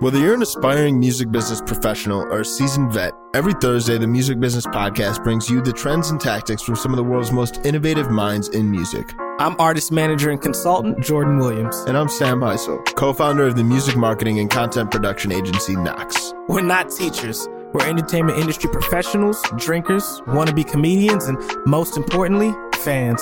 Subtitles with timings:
[0.00, 4.40] Whether you're an aspiring music business professional or a seasoned vet, every Thursday the Music
[4.40, 8.10] Business Podcast brings you the trends and tactics from some of the world's most innovative
[8.10, 9.12] minds in music.
[9.38, 11.76] I'm artist manager and consultant Jordan Williams.
[11.80, 16.32] And I'm Sam Heisel, co founder of the music marketing and content production agency Knox.
[16.48, 17.46] We're not teachers.
[17.74, 21.36] We're entertainment industry professionals, drinkers, wannabe comedians, and
[21.66, 23.20] most importantly, fans.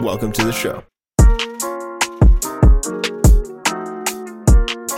[0.00, 0.82] Welcome to the show.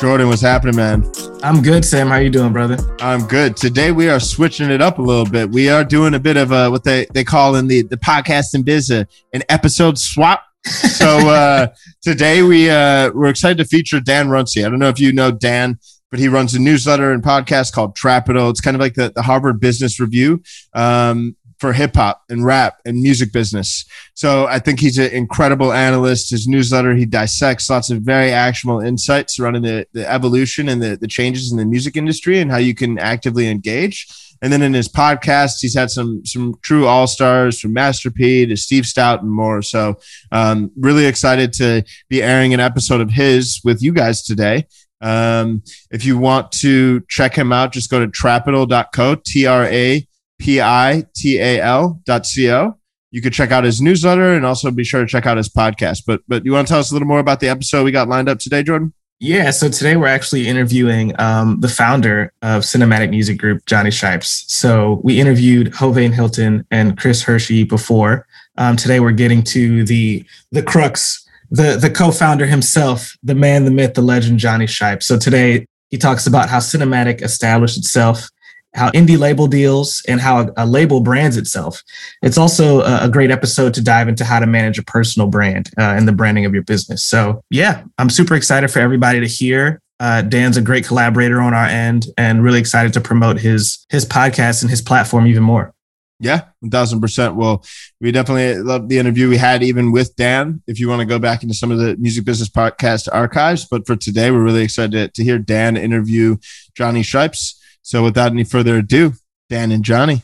[0.01, 1.11] Jordan, what's happening, man?
[1.43, 2.09] I'm good, Sam.
[2.09, 2.77] How you doing, brother?
[3.01, 3.57] I'm good.
[3.57, 5.51] Today we are switching it up a little bit.
[5.51, 8.65] We are doing a bit of a what they, they call in the, the podcasting
[8.65, 10.43] biz a, an episode swap.
[10.95, 11.67] So uh,
[12.01, 14.65] today we uh, we're excited to feature Dan Runcie.
[14.65, 15.79] I don't know if you know Dan,
[16.11, 18.49] but he runs a newsletter and podcast called Trapital.
[18.49, 20.43] It's kind of like the, the Harvard Business Review.
[20.73, 23.85] Um, for hip hop and rap and music business.
[24.15, 26.31] So I think he's an incredible analyst.
[26.31, 30.97] His newsletter, he dissects lots of very actionable insights surrounding the, the evolution and the,
[30.97, 34.07] the changes in the music industry and how you can actively engage.
[34.43, 38.45] And then in his podcast, he's had some some true all stars from Master P
[38.45, 39.63] to Steve Stoute and more.
[39.63, 39.99] So
[40.33, 44.67] um, really excited to be airing an episode of his with you guys today.
[45.01, 50.07] Um, if you want to check him out, just go to trapital.co, T R A
[50.39, 52.79] P-I-T-A-L dot C-O.
[53.11, 56.03] You could check out his newsletter and also be sure to check out his podcast.
[56.07, 58.09] But but you want to tell us a little more about the episode we got
[58.09, 58.93] lined up today, Jordan?
[59.21, 64.45] Yeah, so today we're actually interviewing um, the founder of Cinematic Music Group, Johnny Shipes.
[64.49, 68.27] So we interviewed Hovain Hylton and Chris Hershey before.
[68.59, 73.71] Um, today we're getting to the the crux, the the co-founder himself, the man, the
[73.71, 75.07] myth, the legend, Johnny Shipes.
[75.07, 78.29] So today he talks about how Cinematic established itself
[78.75, 81.83] how indie label deals and how a, label brands itself.
[82.23, 85.83] It's also a, great episode to dive into how to manage a personal brand uh,
[85.83, 87.05] and the branding of your business.
[87.05, 89.81] So, yeah, I'm super excited for everybody to hear.
[90.01, 94.05] Uh, Dan's a great collaborator on our end, and really excited to promote his his
[94.05, 95.73] podcast and his platform even more.
[96.19, 97.37] Yeah, one thousand percent.
[97.37, 97.65] Well,
[98.01, 100.63] we definitely love the interview we had even with Dan.
[100.67, 103.87] If you want to go back into some of the music business podcast archives, but
[103.87, 106.39] for today, we're really excited to, to hear Dan interview
[106.75, 107.61] Johnny Shipes.
[107.87, 109.13] So without any further ado,
[109.51, 110.23] Dan and Johnny.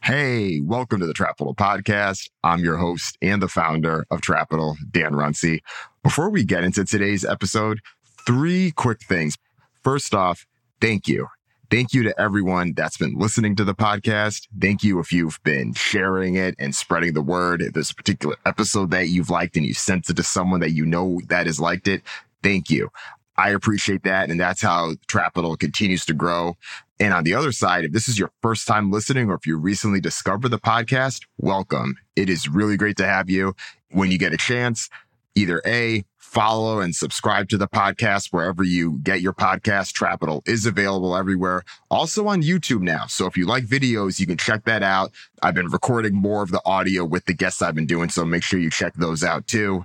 [0.00, 2.30] Hey, welcome to the Trapital Podcast.
[2.44, 5.60] I'm your host and the founder of Trapital, Dan Runcie.
[6.04, 7.80] Before we get into today's episode,
[8.24, 9.36] three quick things.
[9.82, 10.46] First off,
[10.80, 11.26] thank you.
[11.68, 14.46] Thank you to everyone that's been listening to the podcast.
[14.60, 17.60] Thank you if you've been sharing it and spreading the word.
[17.60, 20.70] If there's a particular episode that you've liked and you sent it to someone that
[20.70, 22.02] you know that has liked it,
[22.40, 22.88] thank you.
[23.36, 24.30] I appreciate that.
[24.30, 26.56] And that's how Trapital continues to grow.
[27.00, 29.56] And on the other side, if this is your first time listening or if you
[29.56, 31.96] recently discovered the podcast, welcome.
[32.14, 33.54] It is really great to have you.
[33.90, 34.88] When you get a chance,
[35.34, 39.92] either A, follow and subscribe to the podcast wherever you get your podcast.
[39.92, 41.62] Trapital is available everywhere.
[41.90, 43.06] Also on YouTube now.
[43.06, 45.12] So if you like videos, you can check that out.
[45.42, 48.08] I've been recording more of the audio with the guests I've been doing.
[48.08, 49.84] So make sure you check those out too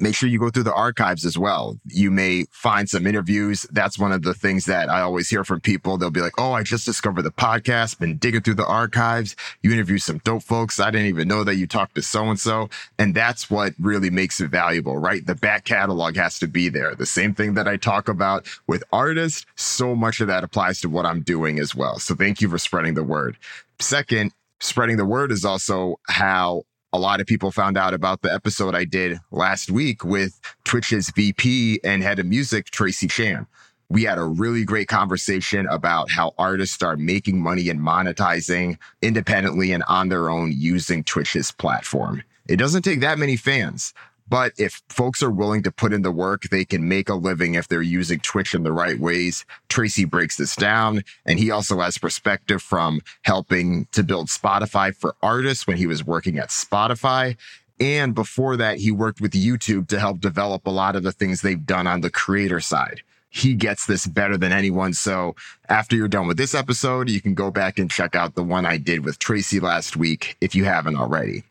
[0.00, 1.78] make sure you go through the archives as well.
[1.86, 3.66] You may find some interviews.
[3.70, 5.98] That's one of the things that I always hear from people.
[5.98, 9.36] They'll be like, Oh, I just discovered the podcast, been digging through the archives.
[9.62, 10.80] You interview some dope folks.
[10.80, 12.68] I didn't even know that you talked to so and so.
[12.98, 15.24] And that's what really makes it valuable, right?
[15.24, 16.94] The back catalog has to be there.
[16.94, 19.46] The same thing that I talk about with artists.
[19.56, 21.98] So much of that applies to what I'm doing as well.
[21.98, 23.36] So thank you for spreading the word.
[23.80, 28.32] Second, spreading the word is also how a lot of people found out about the
[28.32, 33.46] episode I did last week with Twitch's VP and head of music, Tracy Chan.
[33.90, 39.72] We had a really great conversation about how artists are making money and monetizing independently
[39.72, 42.22] and on their own using Twitch's platform.
[42.48, 43.92] It doesn't take that many fans,
[44.28, 47.54] but if folks are willing to put in the work, they can make a living
[47.54, 49.44] if they're using Twitch in the right ways.
[49.68, 55.14] Tracy breaks this down, and he also has perspective from helping to build Spotify for
[55.22, 57.36] artists when he was working at Spotify.
[57.80, 61.40] And before that, he worked with YouTube to help develop a lot of the things
[61.40, 63.02] they've done on the creator side.
[63.30, 64.94] He gets this better than anyone.
[64.94, 65.36] So
[65.68, 68.66] after you're done with this episode, you can go back and check out the one
[68.66, 71.44] I did with Tracy last week if you haven't already.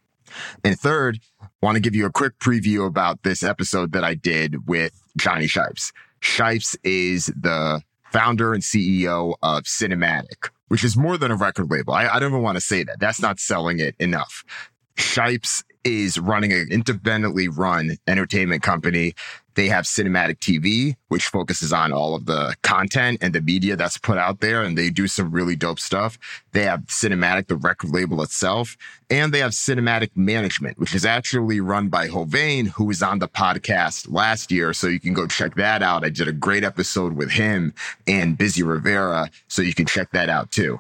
[0.64, 1.20] And third,
[1.62, 5.48] want to give you a quick preview about this episode that I did with Johnny
[5.48, 5.92] Shipes.
[6.20, 7.82] Shipes is the
[8.12, 11.94] founder and CEO of Cinematic, which is more than a record label.
[11.94, 13.00] I, I don't even want to say that.
[13.00, 14.44] That's not selling it enough.
[14.98, 19.14] Shipes is running an independently run entertainment company
[19.58, 23.98] They have Cinematic TV, which focuses on all of the content and the media that's
[23.98, 26.20] put out there, and they do some really dope stuff.
[26.52, 28.78] They have Cinematic, the record label itself,
[29.10, 33.28] and they have Cinematic Management, which is actually run by Hovain, who was on the
[33.28, 34.74] podcast last year.
[34.74, 36.06] So you can go check that out.
[36.06, 37.74] I did a great episode with him
[38.06, 40.80] and Busy Rivera, so you can check that out too.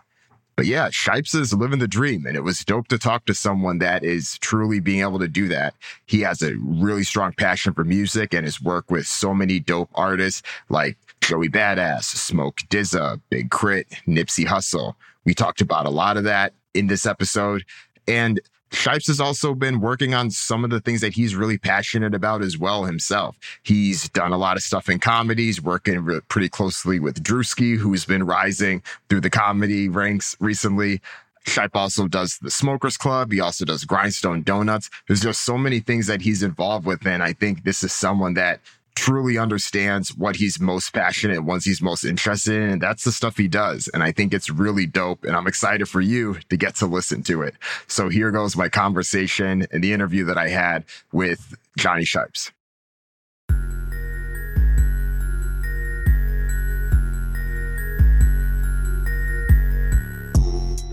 [0.58, 2.26] But yeah, Shipes is living the dream.
[2.26, 5.48] And it was dope to talk to someone that is truly being able to do
[5.50, 5.76] that.
[6.08, 9.92] He has a really strong passion for music and his work with so many dope
[9.94, 14.96] artists like Joey Badass, Smoke DZA, Big K.R.I.T., Nipsey Hussle.
[15.26, 17.64] We talked about a lot of that in this episode.
[18.08, 22.14] And Shipes has also been working on some of the things that he's really passionate
[22.14, 23.38] about as well himself.
[23.64, 28.06] He's done a lot of stuff in comedies, working re- pretty closely with Drewski, who's
[28.06, 31.02] been rising through the comedy ranks recently.
[31.46, 33.32] Shipe also does the Smokers Club.
[33.32, 34.90] He also does Grindstone Donuts.
[35.08, 37.08] There's just so many things that he's involved with.
[37.08, 38.60] And I think this is someone that
[38.98, 42.70] truly understands what he's most passionate, ones he's most interested in.
[42.72, 43.88] And that's the stuff he does.
[43.94, 45.24] And I think it's really dope.
[45.24, 47.54] And I'm excited for you to get to listen to it.
[47.86, 52.52] So here goes my conversation and the interview that I had with Johnny Shipes.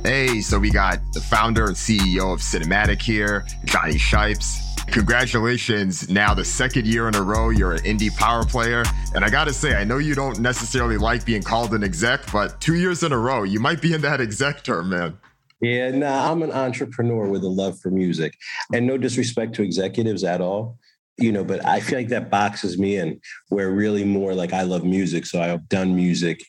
[0.04, 4.73] Hey, so we got the founder and CEO of Cinematic here, Johnny Shipes.
[4.88, 6.08] Congratulations.
[6.08, 8.84] Now, the second year in a row, you're an indie power player.
[9.14, 12.30] And I got to say, I know you don't necessarily like being called an exec,
[12.32, 15.18] but two years in a row, you might be in that exec term, man.
[15.60, 18.36] Yeah, nah, I'm an entrepreneur with a love for music.
[18.72, 20.78] And no disrespect to executives at all,
[21.16, 24.62] you know, but I feel like that boxes me in where really more like I
[24.62, 25.26] love music.
[25.26, 26.44] So I've done music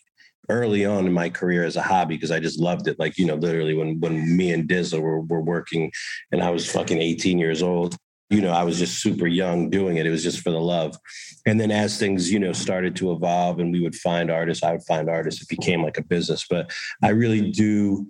[0.49, 2.99] early on in my career as a hobby because I just loved it.
[2.99, 5.91] Like, you know, literally when when me and Dizzle were, were working
[6.31, 7.97] and I was fucking 18 years old,
[8.29, 10.05] you know, I was just super young doing it.
[10.05, 10.97] It was just for the love.
[11.45, 14.71] And then as things, you know, started to evolve and we would find artists, I
[14.71, 15.41] would find artists.
[15.41, 16.45] It became like a business.
[16.49, 16.71] But
[17.03, 18.07] I really do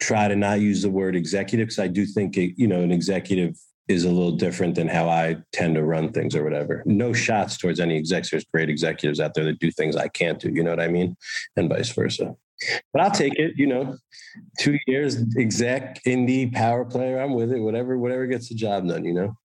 [0.00, 2.92] try to not use the word executive because I do think, it, you know, an
[2.92, 3.56] executive
[3.88, 6.82] is a little different than how I tend to run things or whatever.
[6.86, 8.30] No shots towards any execs.
[8.30, 10.50] There's great executives out there that do things I can't do.
[10.50, 11.16] You know what I mean?
[11.56, 12.36] And vice versa.
[12.92, 13.52] But I'll take it.
[13.56, 13.96] You know,
[14.58, 17.18] two years exec, indie, power player.
[17.18, 17.60] I'm with it.
[17.60, 19.04] Whatever, whatever gets the job done.
[19.04, 19.36] You know.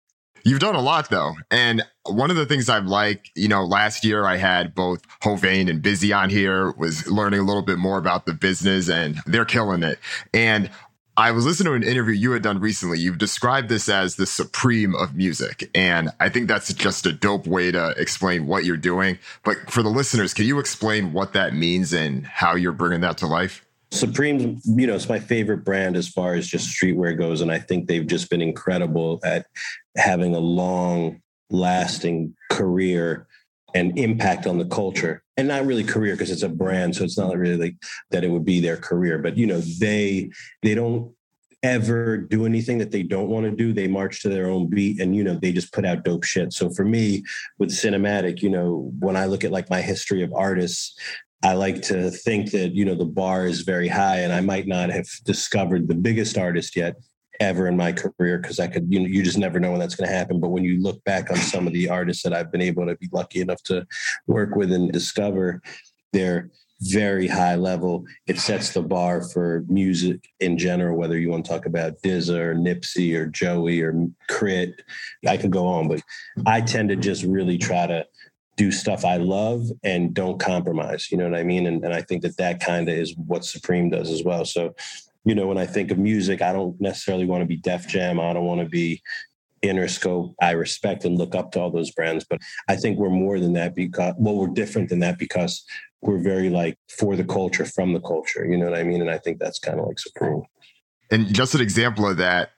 [0.43, 1.35] You've done a lot though.
[1.49, 5.69] And one of the things I've liked, you know, last year I had both Hovain
[5.69, 9.45] and Busy on here, was learning a little bit more about the business and they're
[9.45, 9.99] killing it.
[10.33, 10.69] And
[11.15, 12.99] I was listening to an interview you had done recently.
[12.99, 15.69] You've described this as the supreme of music.
[15.75, 19.19] And I think that's just a dope way to explain what you're doing.
[19.43, 23.17] But for the listeners, can you explain what that means and how you're bringing that
[23.19, 23.62] to life?
[23.93, 27.41] Supreme, you know, it's my favorite brand as far as just streetwear goes.
[27.41, 29.45] And I think they've just been incredible at
[29.95, 33.27] having a long lasting career
[33.75, 35.23] and impact on the culture.
[35.37, 37.75] And not really career because it's a brand so it's not really like
[38.11, 39.19] that it would be their career.
[39.19, 40.31] But you know they
[40.61, 41.11] they don't
[41.63, 43.73] ever do anything that they don't want to do.
[43.73, 46.53] They march to their own beat and you know they just put out dope shit.
[46.53, 47.23] So for me
[47.57, 50.95] with cinematic you know when i look at like my history of artists
[51.43, 54.65] I like to think that you know the bar is very high, and I might
[54.65, 56.95] not have discovered the biggest artist yet
[57.39, 59.95] ever in my career because I could you know you just never know when that's
[59.95, 60.39] going to happen.
[60.39, 62.95] But when you look back on some of the artists that I've been able to
[62.95, 63.85] be lucky enough to
[64.25, 65.61] work with and discover,
[66.13, 66.49] they're
[66.79, 68.05] very high level.
[68.27, 72.37] It sets the bar for music in general, whether you want to talk about DZA
[72.37, 74.81] or Nipsey or Joey or Crit.
[75.27, 76.01] I could go on, but
[76.45, 78.05] I tend to just really try to
[78.55, 81.11] do stuff I love and don't compromise.
[81.11, 81.65] You know what I mean?
[81.65, 84.45] And, and I think that that kind of is what Supreme does as well.
[84.45, 84.75] So,
[85.25, 88.19] you know, when I think of music, I don't necessarily want to be Def Jam.
[88.19, 89.01] I don't want to be
[89.63, 90.35] Interscope.
[90.41, 93.53] I respect and look up to all those brands, but I think we're more than
[93.53, 95.63] that because, well, we're different than that because
[96.01, 98.45] we're very like for the culture, from the culture.
[98.45, 99.01] You know what I mean?
[99.01, 100.43] And I think that's kind of like Supreme.
[101.09, 102.51] And just an example of that,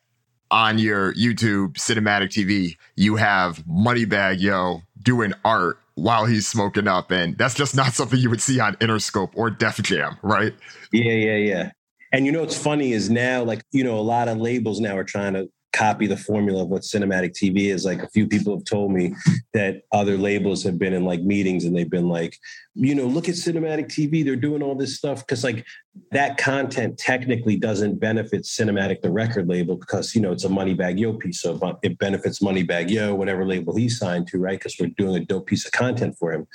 [0.51, 7.11] on your YouTube cinematic TV, you have Moneybagg Yo doing art while he's smoking up.
[7.11, 10.53] And that's just not something you would see on Interscope or Def Jam, right?
[10.91, 11.71] Yeah, yeah, yeah.
[12.11, 14.95] And you know what's funny is now, like, you know, a lot of labels now
[14.95, 17.83] are trying to copy the formula of what cinematic TV is.
[17.83, 19.13] Like a few people have told me
[19.53, 22.37] that other labels have been in like meetings and they've been like,
[22.75, 24.23] you know, look at cinematic TV.
[24.23, 25.65] They're doing all this stuff because like
[26.11, 30.97] that content technically doesn't benefit cinematic, the record label, because you know it's a Moneybagg
[30.97, 31.41] Yo piece.
[31.41, 34.57] So it benefits Moneybagg Yo, whatever label he's signed to, right?
[34.57, 36.47] Because we're doing a dope piece of content for him.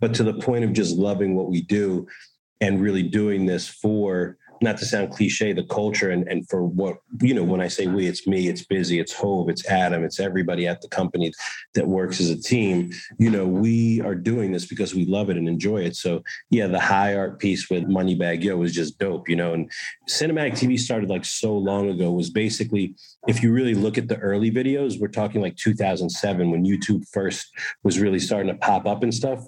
[0.00, 2.06] But to the point of just loving what we do
[2.60, 6.98] and really doing this for not to sound cliche, the culture and, and for what,
[7.20, 10.20] you know, when I say we, it's me, it's busy, it's Hove, it's Adam, it's
[10.20, 11.32] everybody at the company
[11.74, 12.90] that works as a team.
[13.18, 15.96] You know, we are doing this because we love it and enjoy it.
[15.96, 19.70] So yeah, the high art piece with Moneybagg Yo was just dope, you know, and
[20.08, 22.94] cinematic TV started like so long ago was basically,
[23.28, 27.48] if you really look at the early videos, we're talking like 2007 when YouTube first
[27.82, 29.46] was really starting to pop up and stuff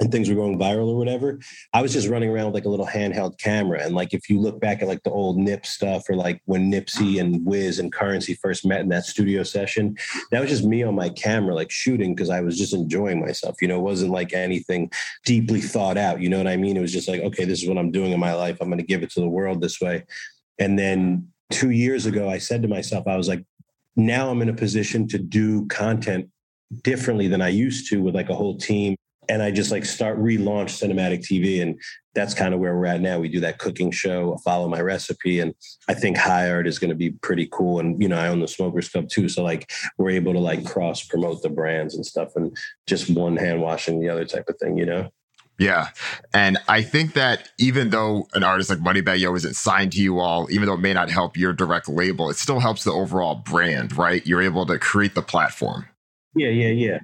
[0.00, 1.38] and things were going viral or whatever,
[1.72, 3.80] I was just running around with like a little handheld camera.
[3.82, 6.70] And like if you look back at like the old Nip stuff or like when
[6.70, 7.20] Nipsey uh-huh.
[7.20, 9.96] and Wiz and Currency first met in that studio session,
[10.32, 13.62] that was just me on my camera, like shooting because I was just enjoying myself.
[13.62, 14.90] You know, it wasn't like anything
[15.24, 16.20] deeply thought out.
[16.20, 16.76] You know what I mean?
[16.76, 18.58] It was just like, okay, this is what I'm doing in my life.
[18.60, 20.04] I'm going to give it to the world this way.
[20.58, 23.44] And then two years ago, I said to myself, I was like,
[23.96, 26.28] now I'm in a position to do content
[26.82, 28.96] differently than I used to with like a whole team
[29.28, 31.62] and I just like start relaunch cinematic TV.
[31.62, 31.80] And
[32.14, 33.18] that's kind of where we're at now.
[33.18, 35.40] We do that cooking show, follow my recipe.
[35.40, 35.54] And
[35.88, 37.80] I think high art is going to be pretty cool.
[37.80, 39.28] And, you know, I own the Smokers Club too.
[39.28, 43.36] So like we're able to like cross promote the brands and stuff and just one
[43.36, 45.10] hand washing the other type of thing, you know?
[45.58, 45.88] Yeah.
[46.32, 50.18] And I think that even though an artist like Moneybagg Yo isn't signed to you
[50.18, 53.36] all, even though it may not help your direct label, it still helps the overall
[53.36, 54.26] brand, right?
[54.26, 55.86] You're able to create the platform.
[56.34, 56.98] Yeah, yeah, yeah.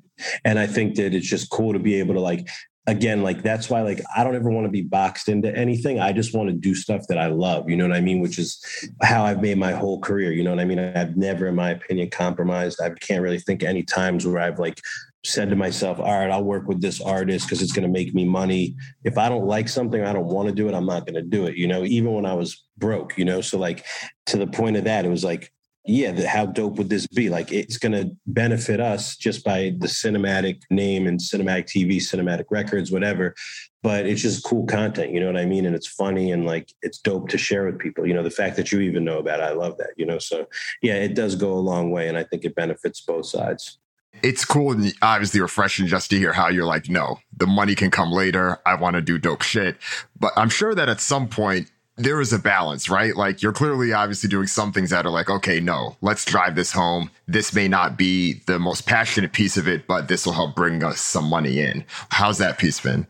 [0.45, 2.49] And I think that it's just cool to be able to like
[2.87, 6.01] again like that's why like I don't ever want to be boxed into anything.
[6.01, 8.39] I just want to do stuff that I love, you know what I mean, which
[8.39, 8.63] is
[9.03, 10.79] how I've made my whole career, you know what I mean?
[10.79, 12.81] I've never in my opinion compromised.
[12.81, 14.81] I can't really think any times where I've like
[15.25, 18.15] said to myself, all right, I'll work with this artist because it's going to make
[18.15, 18.75] me money.
[19.05, 21.23] If I don't like something, I don't want to do it, I'm not going to
[21.23, 23.43] do it, you know, even when I was broke, you know?
[23.43, 23.85] So like
[24.27, 25.53] to the point of that, it was like
[25.87, 27.31] yeah, how dope would this be?
[27.31, 32.45] Like, it's going to benefit us just by the cinematic name and cinematic TV, cinematic
[32.51, 33.35] records, whatever.
[33.83, 35.65] But it's just cool content, you know what I mean?
[35.65, 38.07] And it's funny and like it's dope to share with people.
[38.07, 40.19] You know, the fact that you even know about it, I love that, you know?
[40.19, 40.47] So,
[40.83, 42.09] yeah, it does go a long way.
[42.09, 43.79] And I think it benefits both sides
[44.23, 47.91] it's cool and obviously refreshing just to hear how you're like, no, the money can
[47.91, 48.59] come later.
[48.67, 49.77] I want to do dope shit.
[50.19, 51.71] But I'm sure that at some point
[52.01, 53.15] there is a balance, right?
[53.15, 56.73] Like you're clearly obviously doing some things that are like, okay, no, let's drive this
[56.73, 57.11] home.
[57.29, 60.83] This may not be the most passionate piece of it, but this will help bring
[60.83, 61.85] us some money in.
[62.11, 63.07] How's that piece been?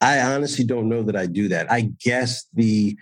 [0.00, 1.70] I honestly don't know that I do that.
[1.70, 2.96] I guess the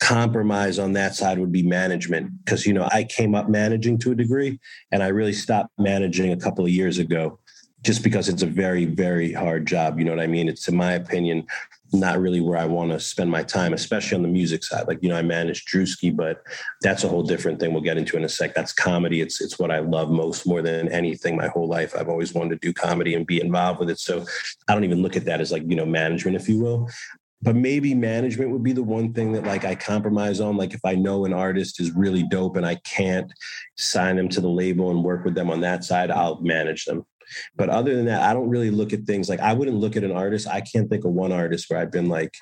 [0.00, 4.12] compromise on that side would be management because you know I came up managing to
[4.12, 4.58] a degree
[4.90, 7.38] and I really stopped managing a couple of years ago
[7.82, 10.76] just because it's a very very hard job you know what i mean it's in
[10.76, 11.46] my opinion
[11.92, 14.86] not really where I want to spend my time, especially on the music side.
[14.86, 16.42] Like, you know, I manage Drewski, but
[16.82, 18.54] that's a whole different thing we'll get into in a sec.
[18.54, 19.20] That's comedy.
[19.20, 21.94] It's it's what I love most more than anything my whole life.
[21.96, 23.98] I've always wanted to do comedy and be involved with it.
[23.98, 24.24] So
[24.68, 26.88] I don't even look at that as like, you know, management, if you will.
[27.42, 30.56] But maybe management would be the one thing that like I compromise on.
[30.56, 33.32] Like if I know an artist is really dope and I can't
[33.76, 37.06] sign them to the label and work with them on that side, I'll manage them.
[37.56, 40.04] But other than that, I don't really look at things like I wouldn't look at
[40.04, 40.48] an artist.
[40.48, 42.34] I can't think of one artist where I've been like,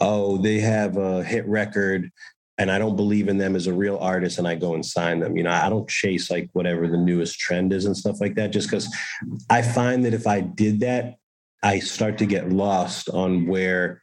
[0.00, 2.10] oh, they have a hit record
[2.58, 5.20] and I don't believe in them as a real artist and I go and sign
[5.20, 5.36] them.
[5.36, 8.52] You know, I don't chase like whatever the newest trend is and stuff like that,
[8.52, 8.94] just because
[9.48, 11.16] I find that if I did that,
[11.62, 14.02] I start to get lost on where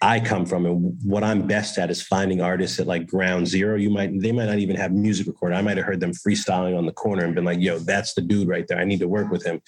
[0.00, 3.76] I come from and what I'm best at is finding artists at like ground zero.
[3.76, 5.56] You might they might not even have music recorded.
[5.56, 8.20] I might have heard them freestyling on the corner and been like, yo, that's the
[8.20, 8.78] dude right there.
[8.78, 9.60] I need to work with him.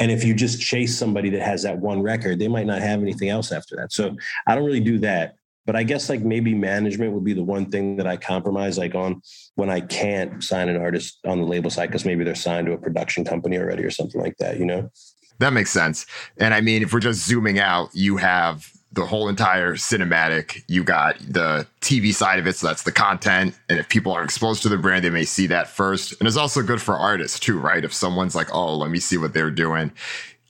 [0.00, 3.00] And if you just chase somebody that has that one record, they might not have
[3.00, 3.92] anything else after that.
[3.92, 5.36] So I don't really do that.
[5.66, 8.96] But I guess like maybe management would be the one thing that I compromise like
[8.96, 9.22] on
[9.54, 12.72] when I can't sign an artist on the label side because maybe they're signed to
[12.72, 14.90] a production company already or something like that, you know?
[15.38, 16.06] That makes sense.
[16.38, 20.62] And I mean, if we're just zooming out, you have the whole entire cinematic.
[20.66, 23.54] You got the TV side of it, so that's the content.
[23.68, 26.14] And if people are exposed to the brand, they may see that first.
[26.18, 27.84] And it's also good for artists too, right?
[27.84, 29.92] If someone's like, oh, let me see what they're doing.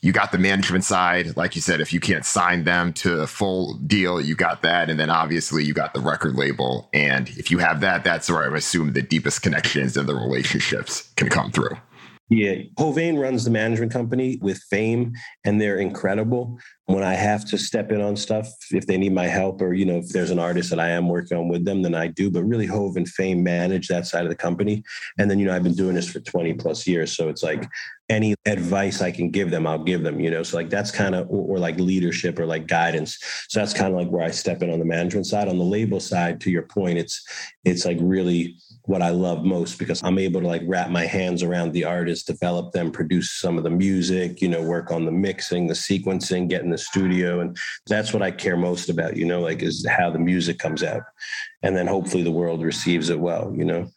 [0.03, 1.37] You got the management side.
[1.37, 4.89] Like you said, if you can't sign them to a full deal, you got that.
[4.89, 6.89] And then obviously you got the record label.
[6.95, 11.13] And if you have that, that's where I assume the deepest connections and the relationships
[11.17, 11.77] can come through.
[12.31, 16.61] Yeah, Hovain runs the management company with Fame, and they're incredible.
[16.87, 19.85] When I have to step in on stuff, if they need my help, or you
[19.85, 22.31] know, if there's an artist that I am working on with them, then I do.
[22.31, 24.85] But really, Hove and Fame manage that side of the company,
[25.19, 27.69] and then you know, I've been doing this for 20 plus years, so it's like
[28.09, 30.21] any advice I can give them, I'll give them.
[30.21, 33.19] You know, so like that's kind of or, or like leadership or like guidance.
[33.49, 35.49] So that's kind of like where I step in on the management side.
[35.49, 37.25] On the label side, to your point, it's
[37.65, 38.57] it's like really
[38.91, 42.27] what I love most because I'm able to like wrap my hands around the artist,
[42.27, 46.49] develop them, produce some of the music, you know, work on the mixing, the sequencing,
[46.49, 47.39] getting in the studio.
[47.39, 47.57] And
[47.87, 51.03] that's what I care most about, you know, like is how the music comes out.
[51.63, 53.89] And then hopefully the world receives it well, you know?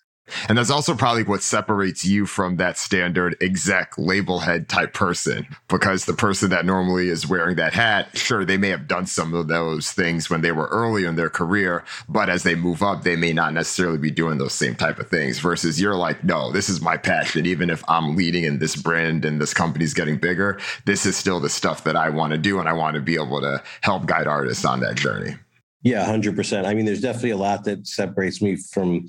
[0.47, 5.45] And that's also probably what separates you from that standard exec label head type person.
[5.67, 9.33] Because the person that normally is wearing that hat, sure, they may have done some
[9.33, 13.03] of those things when they were early in their career, but as they move up,
[13.03, 15.39] they may not necessarily be doing those same type of things.
[15.39, 17.45] Versus you're like, no, this is my passion.
[17.45, 21.41] Even if I'm leading in this brand and this company's getting bigger, this is still
[21.41, 22.59] the stuff that I want to do.
[22.59, 25.35] And I want to be able to help guide artists on that journey.
[25.81, 26.65] Yeah, 100%.
[26.65, 29.05] I mean, there's definitely a lot that separates me from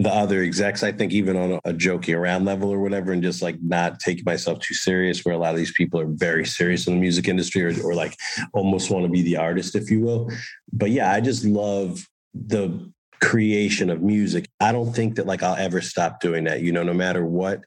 [0.00, 3.42] the other execs, I think, even on a joking around level or whatever, and just
[3.42, 6.86] like not taking myself too serious, where a lot of these people are very serious
[6.86, 8.16] in the music industry or, or like
[8.54, 10.30] almost want to be the artist, if you will.
[10.72, 12.90] But yeah, I just love the
[13.20, 14.48] creation of music.
[14.58, 16.62] I don't think that like I'll ever stop doing that.
[16.62, 17.62] You know, no matter what,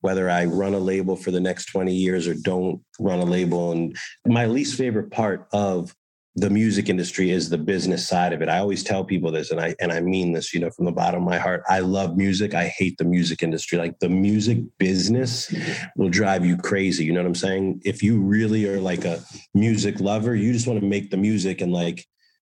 [0.00, 3.70] whether I run a label for the next 20 years or don't run a label.
[3.70, 5.94] And my least favorite part of
[6.36, 8.50] the music industry is the business side of it.
[8.50, 10.92] I always tell people this and I and I mean this, you know, from the
[10.92, 11.62] bottom of my heart.
[11.66, 12.54] I love music.
[12.54, 13.78] I hate the music industry.
[13.78, 15.52] Like the music business
[15.96, 17.80] will drive you crazy, you know what I'm saying?
[17.84, 19.24] If you really are like a
[19.54, 22.06] music lover, you just want to make the music and like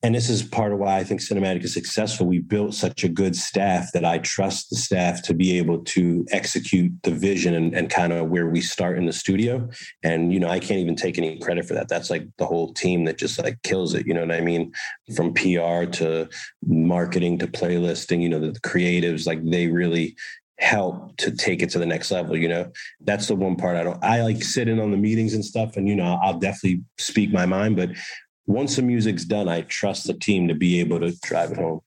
[0.02, 2.26] and this is part of why I think Cinematic is successful.
[2.26, 6.26] We built such a good staff that I trust the staff to be able to
[6.32, 9.68] execute the vision and, and kind of where we start in the studio.
[10.02, 11.90] And, you know, I can't even take any credit for that.
[11.90, 14.08] That's like the whole team that just like kills it.
[14.08, 14.72] You know what I mean?
[15.18, 16.30] From PR to
[16.66, 20.16] marketing to playlisting, you know, the, the creatives, like they really
[20.60, 22.70] help to take it to the next level you know
[23.06, 25.78] that's the one part i don't i like sit in on the meetings and stuff
[25.78, 27.90] and you know i'll definitely speak my mind but
[28.50, 31.82] once the music's done, I trust the team to be able to drive it home.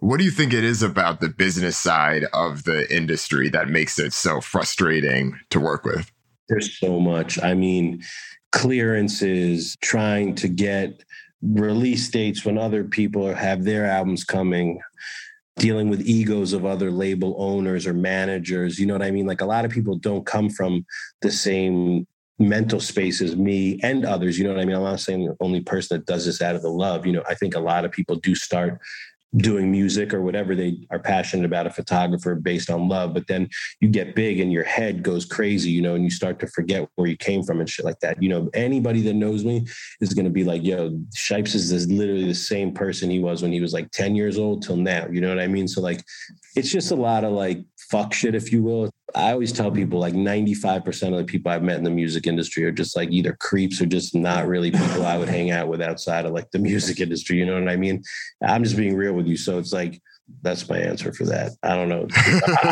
[0.00, 3.98] What do you think it is about the business side of the industry that makes
[3.98, 6.10] it so frustrating to work with?
[6.48, 7.40] There's so much.
[7.40, 8.02] I mean,
[8.50, 11.04] clearances, trying to get
[11.40, 14.80] release dates when other people have their albums coming,
[15.56, 18.80] dealing with egos of other label owners or managers.
[18.80, 19.26] You know what I mean?
[19.26, 20.84] Like a lot of people don't come from
[21.20, 24.38] the same mental space as me and others.
[24.38, 24.76] You know what I mean?
[24.76, 27.06] I'm not saying the only person that does this out of the love.
[27.06, 28.80] You know, I think a lot of people do start
[29.36, 33.46] doing music or whatever they are passionate about a photographer based on love but then
[33.80, 36.88] you get big and your head goes crazy you know and you start to forget
[36.94, 39.66] where you came from and shit like that you know anybody that knows me
[40.00, 43.42] is going to be like yo shipes is this, literally the same person he was
[43.42, 45.82] when he was like 10 years old till now you know what i mean so
[45.82, 46.02] like
[46.54, 48.90] it's just a lot of like fuck shit, if you will.
[49.16, 52.64] I always tell people like 95% of the people I've met in the music industry
[52.64, 55.80] are just like either creeps or just not really people I would hang out with
[55.80, 57.38] outside of like the music industry.
[57.38, 58.02] You know what I mean?
[58.46, 59.38] I'm just being real with you.
[59.38, 60.02] So it's like,
[60.42, 61.52] that's my answer for that.
[61.62, 62.06] I don't know.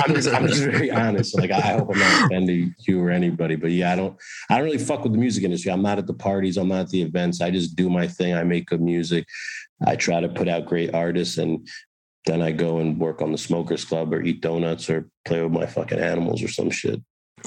[0.02, 1.38] I'm just, I'm just very honest.
[1.38, 4.14] Like I hope I'm not offending you or anybody, but yeah, I don't,
[4.50, 5.72] I don't really fuck with the music industry.
[5.72, 6.58] I'm not at the parties.
[6.58, 7.40] I'm not at the events.
[7.40, 8.34] I just do my thing.
[8.34, 9.26] I make good music.
[9.86, 11.66] I try to put out great artists and
[12.24, 15.52] then I go and work on the smokers club or eat donuts or play with
[15.52, 17.00] my fucking animals or some shit.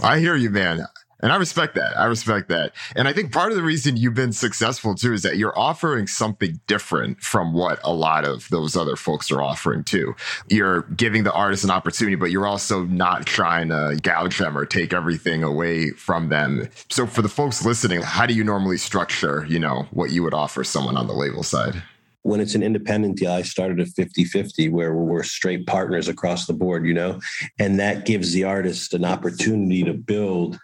[0.04, 0.86] I hear you, man.
[1.20, 1.98] And I respect that.
[1.98, 2.74] I respect that.
[2.96, 6.06] And I think part of the reason you've been successful too is that you're offering
[6.06, 10.16] something different from what a lot of those other folks are offering too.
[10.48, 14.66] You're giving the artist an opportunity, but you're also not trying to gouge them or
[14.66, 16.70] take everything away from them.
[16.90, 20.36] So for the folks listening, how do you normally structure, you know, what you would
[20.36, 21.82] offer someone on the label side?
[22.28, 26.46] When it's an independent deal, I started at 50 50 where we're straight partners across
[26.46, 27.22] the board, you know,
[27.58, 30.60] and that gives the artist an opportunity to build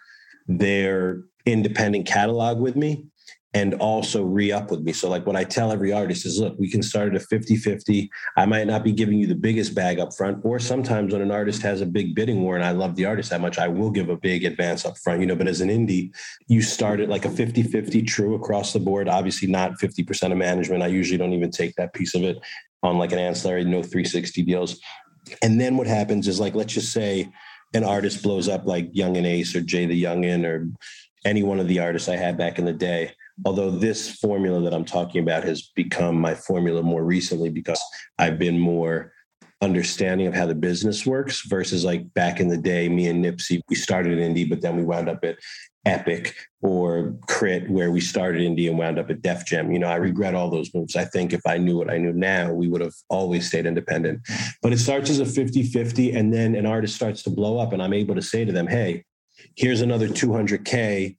[0.46, 3.06] their independent catalog with me
[3.54, 4.92] and also re-up with me.
[4.92, 8.08] So like what I tell every artist is look, we can start at a 50-50.
[8.36, 11.30] I might not be giving you the biggest bag up front, or sometimes when an
[11.30, 13.90] artist has a big bidding war and I love the artist that much, I will
[13.90, 16.12] give a big advance up front, you know, but as an indie,
[16.48, 20.82] you start at like a 50-50 true across the board, obviously not 50% of management.
[20.82, 22.38] I usually don't even take that piece of it
[22.82, 24.80] on like an ancillary, no 360 deals.
[25.42, 27.30] And then what happens is like, let's just say
[27.72, 30.68] an artist blows up like Young and Ace or Jay the Youngin or
[31.24, 33.12] any one of the artists I had back in the day
[33.44, 37.80] although this formula that I'm talking about has become my formula more recently because
[38.18, 39.12] I've been more
[39.60, 43.60] understanding of how the business works versus like back in the day, me and Nipsey,
[43.68, 45.36] we started indie, but then we wound up at
[45.86, 49.70] Epic or K.R.I.T., where we started indie and wound up at Def Jam.
[49.70, 50.96] You know, I regret all those moves.
[50.96, 54.20] I think if I knew what I knew now, we would have always stayed independent.
[54.62, 57.72] But it starts as a 50 50, and then an artist starts to blow up,
[57.72, 59.04] and I'm able to say to them, hey,
[59.56, 61.16] here's another 200K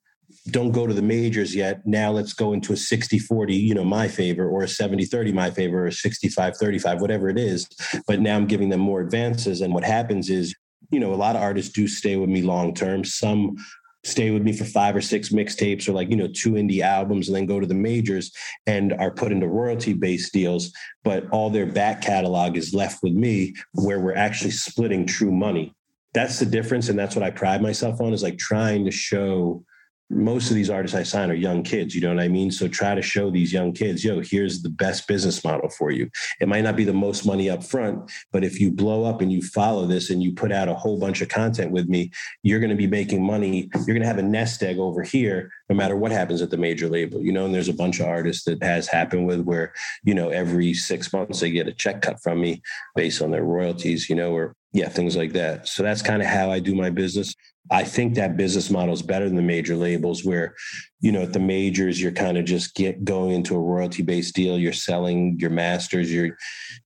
[0.50, 1.86] don't go to the majors yet.
[1.86, 5.32] Now let's go into a 60 40, you know, my favor, or a 70 30,
[5.32, 7.68] my favor, or 65 35, whatever it is.
[8.06, 9.60] But now I'm giving them more advances.
[9.60, 10.54] And what happens is,
[10.90, 13.04] you know, a lot of artists do stay with me long term.
[13.04, 13.56] Some
[14.04, 17.26] stay with me for five or six mixtapes or like you know two indie albums
[17.26, 18.30] and then go to the majors
[18.66, 23.14] and are put into royalty based deals but all their back catalog is left with
[23.14, 25.74] me where we're actually splitting true money
[26.14, 29.64] that's the difference and that's what i pride myself on is like trying to show
[30.08, 32.50] most of these artists I sign are young kids, you know what I mean?
[32.50, 36.08] So try to show these young kids, yo, here's the best business model for you.
[36.40, 39.32] It might not be the most money up front, but if you blow up and
[39.32, 42.12] you follow this and you put out a whole bunch of content with me,
[42.44, 43.68] you're going to be making money.
[43.74, 46.56] You're going to have a nest egg over here, no matter what happens at the
[46.56, 49.72] major label, you know, and there's a bunch of artists that has happened with where,
[50.04, 52.62] you know, every six months they get a check cut from me
[52.94, 55.66] based on their royalties, you know, or yeah, things like that.
[55.66, 57.34] So that's kind of how I do my business.
[57.70, 60.54] I think that business model is better than the major labels where,
[61.00, 64.34] you know, at the majors, you're kind of just get going into a royalty based
[64.34, 64.58] deal.
[64.58, 66.12] You're selling your masters.
[66.12, 66.36] You're,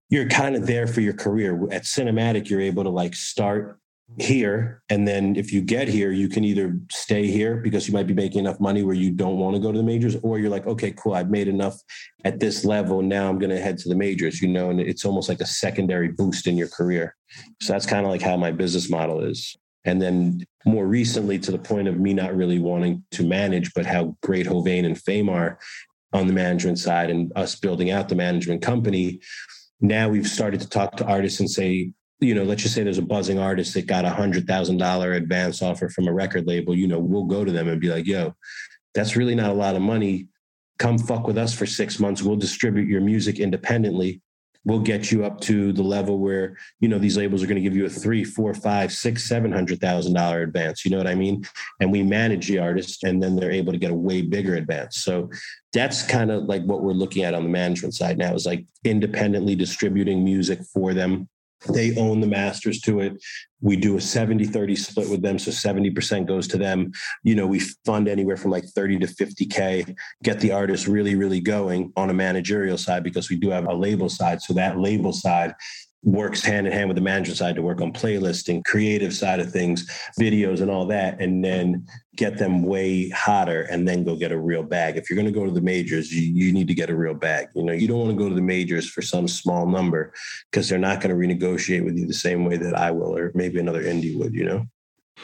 [0.09, 1.55] you're kind of there for your career.
[1.71, 3.79] At cinematic, you're able to like start
[4.19, 4.83] here.
[4.89, 8.15] And then if you get here, you can either stay here because you might be
[8.15, 10.67] making enough money where you don't want to go to the majors, or you're like,
[10.67, 11.77] okay, cool, I've made enough
[12.25, 13.03] at this level.
[13.03, 15.47] Now I'm going to head to the majors, you know, and it's almost like a
[15.47, 17.15] secondary boost in your career.
[17.61, 19.57] So that's kind of like how my business model is.
[19.85, 23.87] And then more recently, to the point of me not really wanting to manage, but
[23.87, 25.59] how great Hovain and Fame are
[26.13, 29.21] on the management side and us building out the management company.
[29.81, 32.99] Now we've started to talk to artists and say, you know, let's just say there's
[32.99, 36.75] a buzzing artist that got a hundred thousand dollar advance offer from a record label.
[36.75, 38.35] You know, we'll go to them and be like, yo,
[38.95, 40.27] that's really not a lot of money.
[40.79, 42.23] Come fuck with us for six months.
[42.23, 44.21] We'll distribute your music independently
[44.65, 47.63] will get you up to the level where you know these labels are going to
[47.63, 50.85] give you a three, four, five, six, seven hundred thousand dollar advance.
[50.85, 51.45] You know what I mean?
[51.81, 54.99] And we manage the artist, and then they're able to get a way bigger advance.
[54.99, 55.31] So
[55.73, 58.67] that's kind of like what we're looking at on the management side now is like
[58.85, 61.29] independently distributing music for them
[61.69, 63.23] they own the masters to it.
[63.61, 65.39] We do a 70 30 split with them.
[65.39, 66.93] So 70% goes to them.
[67.23, 71.41] You know, we fund anywhere from like 30 to 50K, get the artist really, really
[71.41, 74.41] going on a managerial side because we do have a label side.
[74.41, 75.55] So that label side
[76.03, 79.53] works hand in hand with the management side to work on playlisting, creative side of
[79.53, 79.87] things,
[80.19, 81.87] videos and all that, and then
[82.21, 84.99] get them way hotter and then go get a real bag.
[84.99, 87.15] If you're going to go to the majors, you, you need to get a real
[87.15, 87.49] bag.
[87.55, 90.13] You know, you don't want to go to the majors for some small number
[90.51, 93.33] because they're not going to renegotiate with you the same way that I will, or
[93.35, 94.67] maybe another indie would, you know?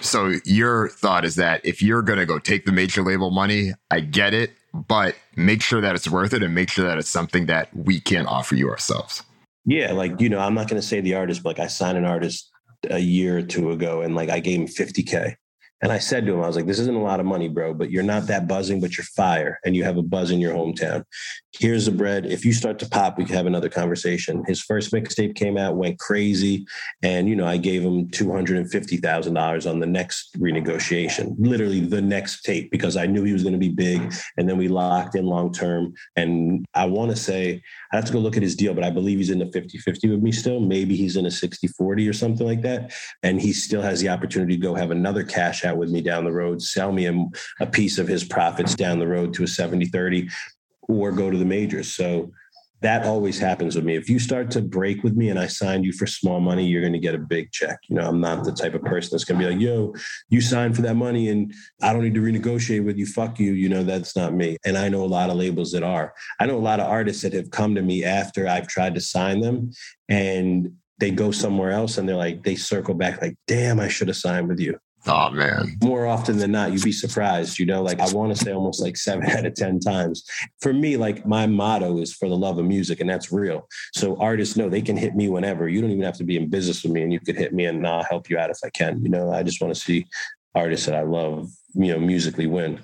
[0.00, 3.74] So your thought is that if you're going to go take the major label money,
[3.90, 7.10] I get it, but make sure that it's worth it and make sure that it's
[7.10, 9.22] something that we can't offer you ourselves.
[9.66, 11.98] Yeah, like you know, I'm not going to say the artist, but like I signed
[11.98, 12.50] an artist
[12.88, 15.34] a year or two ago, and like I gave him 50k,
[15.86, 17.72] and I said to him, I was like, this isn't a lot of money, bro,
[17.72, 20.52] but you're not that buzzing, but you're fire and you have a buzz in your
[20.52, 21.04] hometown.
[21.52, 22.26] Here's the bread.
[22.26, 24.42] If you start to pop, we can have another conversation.
[24.48, 26.66] His first mixtape came out, went crazy.
[27.04, 32.72] And, you know, I gave him $250,000 on the next renegotiation, literally the next tape,
[32.72, 34.12] because I knew he was going to be big.
[34.36, 35.94] And then we locked in long term.
[36.16, 38.90] And I want to say, I have to go look at his deal, but I
[38.90, 40.58] believe he's in the 50 50 with me still.
[40.58, 42.92] Maybe he's in a 60 40 or something like that.
[43.22, 46.24] And he still has the opportunity to go have another cash out with me down
[46.24, 47.26] the road, sell me a,
[47.60, 50.28] a piece of his profits down the road to a 70 30,
[50.82, 51.94] or go to the majors.
[51.94, 52.30] So
[52.82, 53.96] that always happens with me.
[53.96, 56.82] If you start to break with me and I signed you for small money, you're
[56.82, 57.78] going to get a big check.
[57.88, 59.94] You know, I'm not the type of person that's going to be like, yo,
[60.28, 63.06] you signed for that money and I don't need to renegotiate with you.
[63.06, 63.52] Fuck you.
[63.52, 64.58] You know, that's not me.
[64.64, 66.12] And I know a lot of labels that are.
[66.38, 69.00] I know a lot of artists that have come to me after I've tried to
[69.00, 69.72] sign them
[70.08, 74.08] and they go somewhere else and they're like, they circle back like, damn, I should
[74.08, 74.78] have signed with you.
[75.08, 75.76] Oh man.
[75.82, 78.82] More often than not, you'd be surprised, you know, like I want to say almost
[78.82, 80.24] like seven out of 10 times.
[80.60, 83.68] For me, like my motto is for the love of music, and that's real.
[83.94, 85.68] So artists know they can hit me whenever.
[85.68, 87.66] You don't even have to be in business with me and you could hit me
[87.66, 89.02] and I'll help you out if I can.
[89.02, 90.06] You know, I just want to see
[90.54, 92.80] artists that I love, you know, musically win.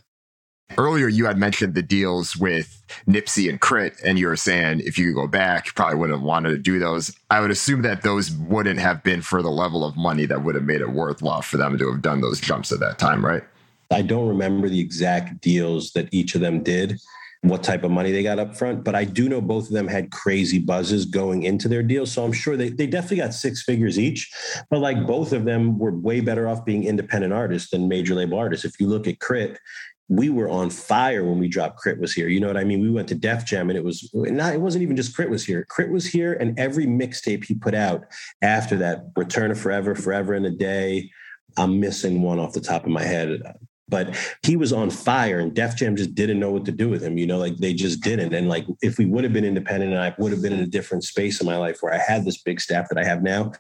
[0.79, 4.96] Earlier, you had mentioned the deals with Nipsey and K.R.I.T., and you were saying if
[4.96, 7.14] you could go back, you probably wouldn't have wanted to do those.
[7.31, 10.55] I would assume that those wouldn't have been for the level of money that would
[10.55, 13.42] have made it worthwhile for them to have done those jumps at that time, right?
[13.90, 16.98] I don't remember the exact deals that each of them did,
[17.42, 19.88] what type of money they got up front, but I do know both of them
[19.88, 22.12] had crazy buzzes going into their deals.
[22.12, 24.33] So I'm sure they, they definitely got six figures each,
[24.70, 28.38] but like both of them were way better off being independent artists than major label
[28.38, 28.64] artists.
[28.64, 29.57] If you look at K.R.I.T.,
[30.16, 31.98] we were on fire when we dropped K.R.I.T.
[31.98, 32.29] was here.
[32.29, 32.83] You know what I mean?
[32.83, 35.31] We went to Def Jam and it was not, it wasn't even just K.R.I.T.
[35.31, 35.66] was here.
[35.75, 35.90] K.R.I.T.
[35.90, 38.05] was here and every mixtape he put out
[38.42, 41.11] after that, Return of Forever, Forever in a Day.
[41.57, 43.40] I'm missing one off the top of my head.
[43.88, 47.03] but he was on fire and Def Jam just didn't know what to do with
[47.03, 47.16] him.
[47.16, 48.35] You know, like they just didn't.
[48.35, 50.66] And like if we would have been independent and I would have been in a
[50.66, 53.53] different space in my life where I had this big staff that I have now,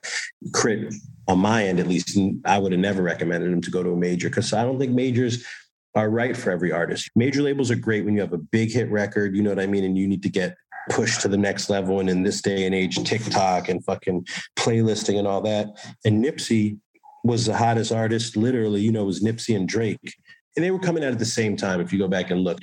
[0.54, 0.96] K.R.I.T.
[1.28, 3.96] on my end at least, I would have never recommended him to go to a
[3.96, 5.46] major because I don't think majors
[5.94, 7.10] are right for every artist.
[7.14, 9.66] Major labels are great when you have a big hit record, you know what I
[9.66, 10.56] mean, and you need to get
[10.90, 12.00] pushed to the next level.
[12.00, 14.26] And in this day and age, TikTok and fucking
[14.56, 15.68] playlisting and all that.
[16.04, 16.78] And Nipsey
[17.24, 20.16] was the hottest artist, literally, you know, it was Nipsey and Drake.
[20.56, 22.58] And they were coming out at the same time, if you go back and look.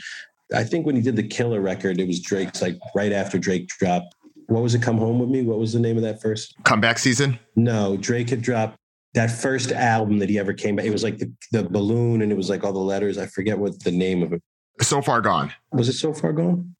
[0.53, 3.67] I think when he did the Killer record, it was Drake's like right after Drake
[3.67, 4.15] dropped.
[4.47, 4.81] What was it?
[4.81, 5.43] Come Home With Me?
[5.43, 6.55] What was the name of that first?
[6.63, 7.37] Comeback season?
[7.55, 8.77] No, Drake had dropped
[9.13, 10.85] that first album that he ever came back.
[10.85, 13.17] It was like the, the balloon and it was like all the letters.
[13.17, 14.41] I forget what the name of it.
[14.81, 15.51] So far gone.
[15.71, 16.75] Was it so far gone?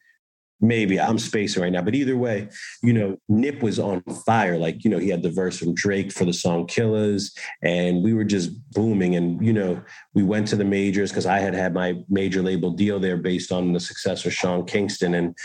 [0.61, 2.49] maybe I'm spacing right now, but either way,
[2.81, 4.57] you know, Nip was on fire.
[4.57, 8.13] Like, you know, he had the verse from Drake for the song Killers, and we
[8.13, 9.15] were just booming.
[9.15, 9.81] And, you know,
[10.13, 13.51] we went to the majors because I had had my major label deal there based
[13.51, 15.15] on the success of Sean Kingston.
[15.15, 15.35] And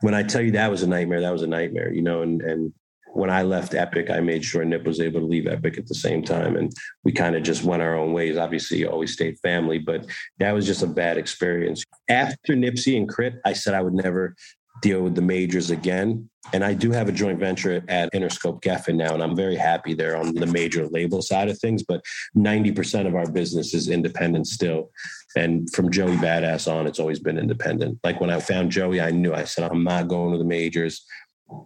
[0.00, 2.42] when I tell you that was a nightmare, that was a nightmare, you know, and,
[2.42, 2.72] and,
[3.14, 5.94] when I left Epic, I made sure Nip was able to leave Epic at the
[5.94, 6.56] same time.
[6.56, 6.72] And
[7.04, 8.36] we kind of just went our own ways.
[8.36, 10.06] Obviously, always stayed family, but
[10.38, 11.84] that was just a bad experience.
[12.08, 14.34] After Nipsey and K.R.I.T., I said I would never
[14.82, 16.28] deal with the majors again.
[16.52, 19.94] And I do have a joint venture at Interscope Geffen now, and I'm very happy
[19.94, 21.82] there on the major label side of things.
[21.82, 22.02] But
[22.36, 24.90] 90% of our business is independent still.
[25.36, 27.98] And from Joey Badass on, it's always been independent.
[28.04, 31.06] Like when I found Joey, I knew I said, I'm not going to the majors.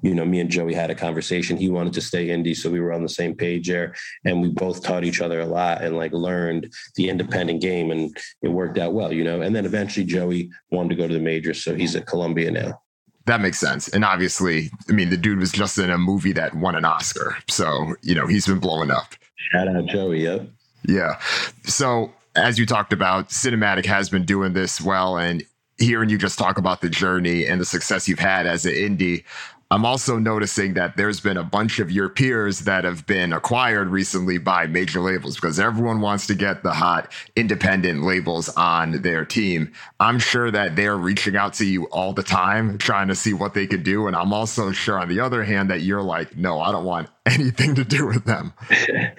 [0.02, 1.56] You know, me and Joey had a conversation.
[1.56, 3.94] He wanted to stay indie, so we were on the same page there.
[4.24, 8.16] And we both taught each other a lot and like learned the independent game, and
[8.42, 9.42] it worked out well, you know.
[9.42, 12.80] And then eventually Joey wanted to go to the majors, so he's at Columbia now.
[13.26, 13.88] That makes sense.
[13.88, 17.36] And obviously, I mean, the dude was just in a movie that won an Oscar.
[17.46, 19.12] So, you know, he's been blowing up.
[19.52, 20.22] Shout out Joey.
[20.22, 20.48] Yep.
[20.88, 21.18] Yeah.
[21.64, 25.18] So, as you talked about, Cinematic has been doing this well.
[25.18, 25.44] And
[25.78, 29.24] hearing you just talk about the journey and the success you've had as an indie,
[29.70, 33.88] I'm also noticing that there's been a bunch of your peers that have been acquired
[33.88, 39.26] recently by major labels because everyone wants to get the hot independent labels on their
[39.26, 39.72] team.
[40.00, 43.52] I'm sure that they're reaching out to you all the time trying to see what
[43.52, 44.06] they could do.
[44.06, 47.10] And I'm also sure, on the other hand, that you're like, no, I don't want
[47.26, 48.54] anything to do with them.
[48.70, 49.10] yeah,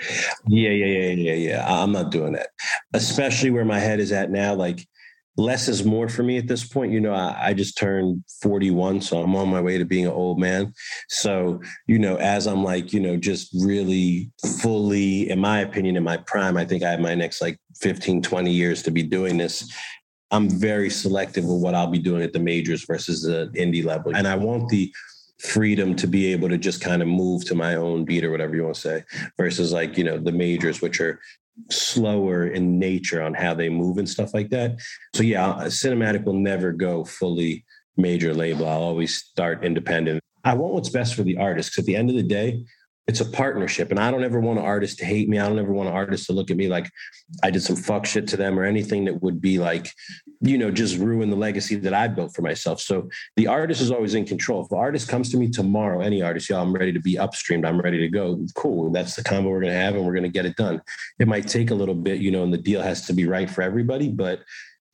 [0.48, 1.66] yeah, yeah, yeah, yeah.
[1.68, 2.48] I'm not doing that,
[2.94, 4.56] especially where my head is at now.
[4.56, 4.88] Like,
[5.38, 6.92] less is more for me at this point.
[6.92, 10.12] You know, I, I, just turned 41, so I'm on my way to being an
[10.12, 10.74] old man.
[11.08, 16.04] So, you know, as I'm like, you know, just really fully, in my opinion, in
[16.04, 19.38] my prime, I think I have my next like 15, 20 years to be doing
[19.38, 19.72] this.
[20.32, 24.16] I'm very selective with what I'll be doing at the majors versus the indie level.
[24.16, 24.92] And I want the
[25.40, 28.56] freedom to be able to just kind of move to my own beat or whatever
[28.56, 29.04] you want to say
[29.38, 31.20] versus like you know the majors which are
[31.70, 34.80] slower in nature on how they move and stuff like that.
[35.16, 37.66] So yeah, cinematic will never go fully
[37.98, 38.68] major label.
[38.68, 40.22] I'll always start independent.
[40.44, 42.64] I want what's best for the artist because at the end of the day,
[43.10, 43.90] it's a partnership.
[43.90, 45.40] And I don't ever want an artist to hate me.
[45.40, 46.92] I don't ever want an artist to look at me like
[47.42, 49.92] I did some fuck shit to them or anything that would be like,
[50.42, 52.80] you know, just ruin the legacy that I built for myself.
[52.80, 54.62] So the artist is always in control.
[54.62, 57.66] If the artist comes to me tomorrow, any artist, y'all, I'm ready to be upstreamed.
[57.66, 58.46] I'm ready to go.
[58.54, 58.92] Cool.
[58.92, 60.80] That's the combo we're going to have and we're going to get it done.
[61.18, 63.50] It might take a little bit, you know, and the deal has to be right
[63.50, 64.42] for everybody, but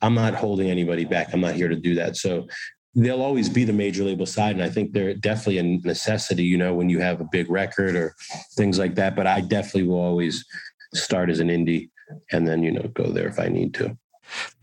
[0.01, 1.33] I'm not holding anybody back.
[1.33, 2.15] I'm not here to do that.
[2.15, 2.47] So
[2.95, 4.55] they'll always be the major label side.
[4.55, 7.95] And I think they're definitely a necessity, you know, when you have a big record
[7.95, 8.15] or
[8.53, 9.15] things like that.
[9.15, 10.45] But I definitely will always
[10.93, 11.89] start as an indie
[12.31, 13.97] and then, you know, go there if I need to.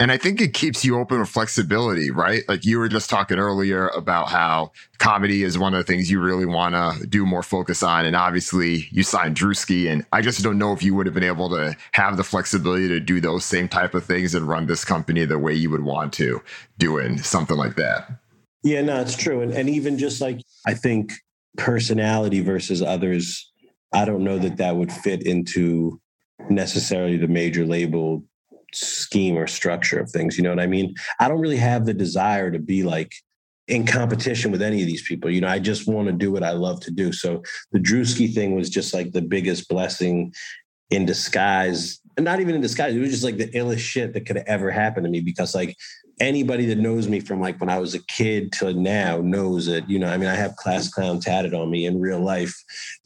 [0.01, 2.43] And I think it keeps you open with flexibility, right?
[2.49, 6.21] Like you were just talking earlier about how comedy is one of the things you
[6.21, 8.05] really want to do more focus on.
[8.05, 11.23] And obviously you signed Drewski and I just don't know if you would have been
[11.23, 14.85] able to have the flexibility to do those same type of things and run this
[14.85, 16.43] company the way you would want to
[16.79, 18.11] doing something like that.
[18.63, 19.41] Yeah, no, it's true.
[19.43, 21.13] And, and even just like, I think
[21.57, 23.51] personality versus others,
[23.93, 26.01] I don't know that that would fit into
[26.49, 28.25] necessarily the major label
[28.73, 30.37] scheme or structure of things.
[30.37, 30.95] You know what I mean?
[31.21, 33.13] I don't really have the desire to be like
[33.69, 35.31] in competition with any of these people.
[35.31, 37.13] You know, I just want to do what I love to do.
[37.13, 40.33] So the Drewski thing was just like the biggest blessing
[40.91, 42.01] in disguise.
[42.19, 42.95] Not even in disguise.
[42.95, 45.55] It was just like the illest shit that could have ever happened to me because
[45.55, 45.77] like
[46.21, 49.89] anybody that knows me from like when I was a kid to now knows that,
[49.89, 52.55] you know, I mean, I have class clown tatted on me in real life.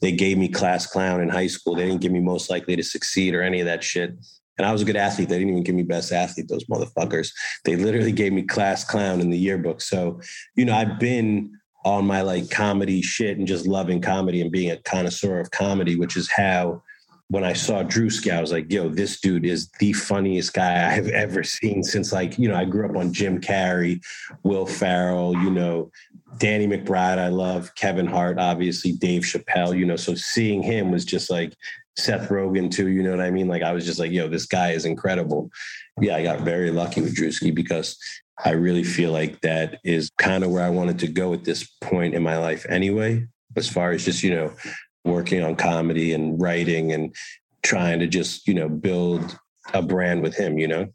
[0.01, 1.75] They gave me class clown in high school.
[1.75, 4.13] They didn't give me most likely to succeed or any of that shit.
[4.57, 5.29] And I was a good athlete.
[5.29, 7.29] They didn't even give me best athlete, those motherfuckers.
[7.63, 9.81] They literally gave me class clown in the yearbook.
[9.81, 10.19] So,
[10.55, 11.51] you know, I've been
[11.85, 15.95] on my like comedy shit and just loving comedy and being a connoisseur of comedy,
[15.95, 16.81] which is how
[17.29, 21.09] when I saw Drewski, I was like, yo, this dude is the funniest guy I've
[21.09, 24.01] ever seen since like, you know, I grew up on Jim Carrey,
[24.43, 25.91] Will Ferrell, you know,
[26.37, 31.03] Danny McBride, I love, Kevin Hart, obviously, Dave Chappelle, you know, so seeing him was
[31.05, 31.53] just like
[31.97, 33.47] Seth Rogen too, you know what I mean?
[33.47, 35.49] Like I was just like, yo, this guy is incredible.
[35.99, 37.97] Yeah, I got very lucky with Drewski because
[38.45, 41.67] I really feel like that is kind of where I wanted to go at this
[41.81, 44.53] point in my life anyway, as far as just, you know,
[45.07, 47.15] working on comedy and writing and
[47.63, 49.37] trying to just, you know, build
[49.73, 50.87] a brand with him, you know?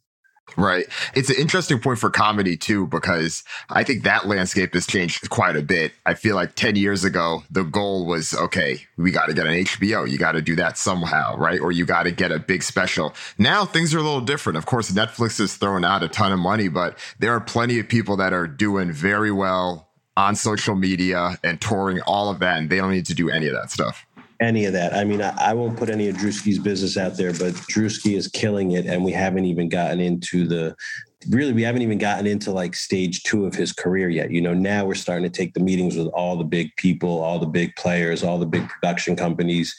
[0.57, 0.87] Right.
[1.15, 5.57] It's an interesting point for comedy too, because I think that landscape has changed quite
[5.57, 5.93] a bit.
[6.05, 9.55] I feel like 10 years ago, the goal was, okay, we got to get an
[9.55, 10.09] HBO.
[10.11, 11.61] You got to do that somehow, right?
[11.61, 13.15] Or you got to get a big special.
[13.39, 14.59] Now things are a little different.
[14.59, 17.89] Of course, Netflix is throwing out a ton of money, but there are plenty of
[17.89, 22.59] people that are doing very well on social media and touring all of that.
[22.59, 24.07] And they don't need to do any of that stuff
[24.41, 24.93] any of that.
[24.93, 28.27] I mean, I, I, won't put any of Drewski's business out there, but Drewski is
[28.27, 30.75] killing it, and we haven't even gotten into the
[31.29, 34.31] really we haven't even gotten into like stage two of his career yet.
[34.31, 37.39] You know, now we're starting to take the meetings with all the big people, all
[37.39, 39.75] the big players, all the big production companies,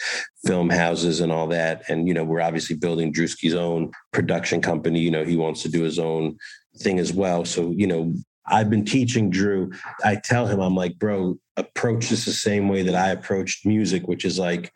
[0.45, 1.83] film houses, and all that.
[1.89, 4.99] And you know, we're obviously building Drewski's own production company.
[4.99, 6.37] You know, he wants to do his own
[6.77, 7.45] thing as well.
[7.45, 8.13] So, you know,
[8.45, 9.71] I've been teaching Drew.
[10.03, 14.07] I tell him, I'm like, bro, approach this the same way that I approached music,
[14.07, 14.71] which is like,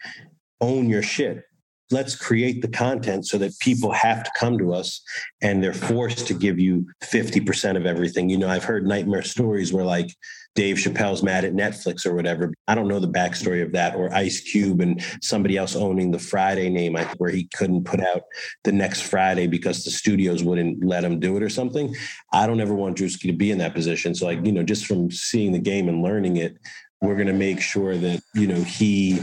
[0.62, 1.43] own your shit.
[1.89, 5.02] Let's create the content so that people have to come to us
[5.41, 8.30] and they're forced to give you 50% of everything.
[8.30, 10.10] You know, I've heard nightmare stories where like
[10.58, 12.52] Dave Chappelle's mad at Netflix or whatever.
[12.67, 16.17] I don't know the backstory of that, or Ice Cube and somebody else owning the
[16.17, 18.23] Friday name, where he couldn't put out
[18.63, 21.95] the next Friday because the studios wouldn't let him do it or something.
[22.34, 24.15] I don't ever want Drewski to be in that position.
[24.15, 26.58] So, like, you know, just from seeing the game and learning it,
[27.02, 29.21] we're going to make sure that, you know, he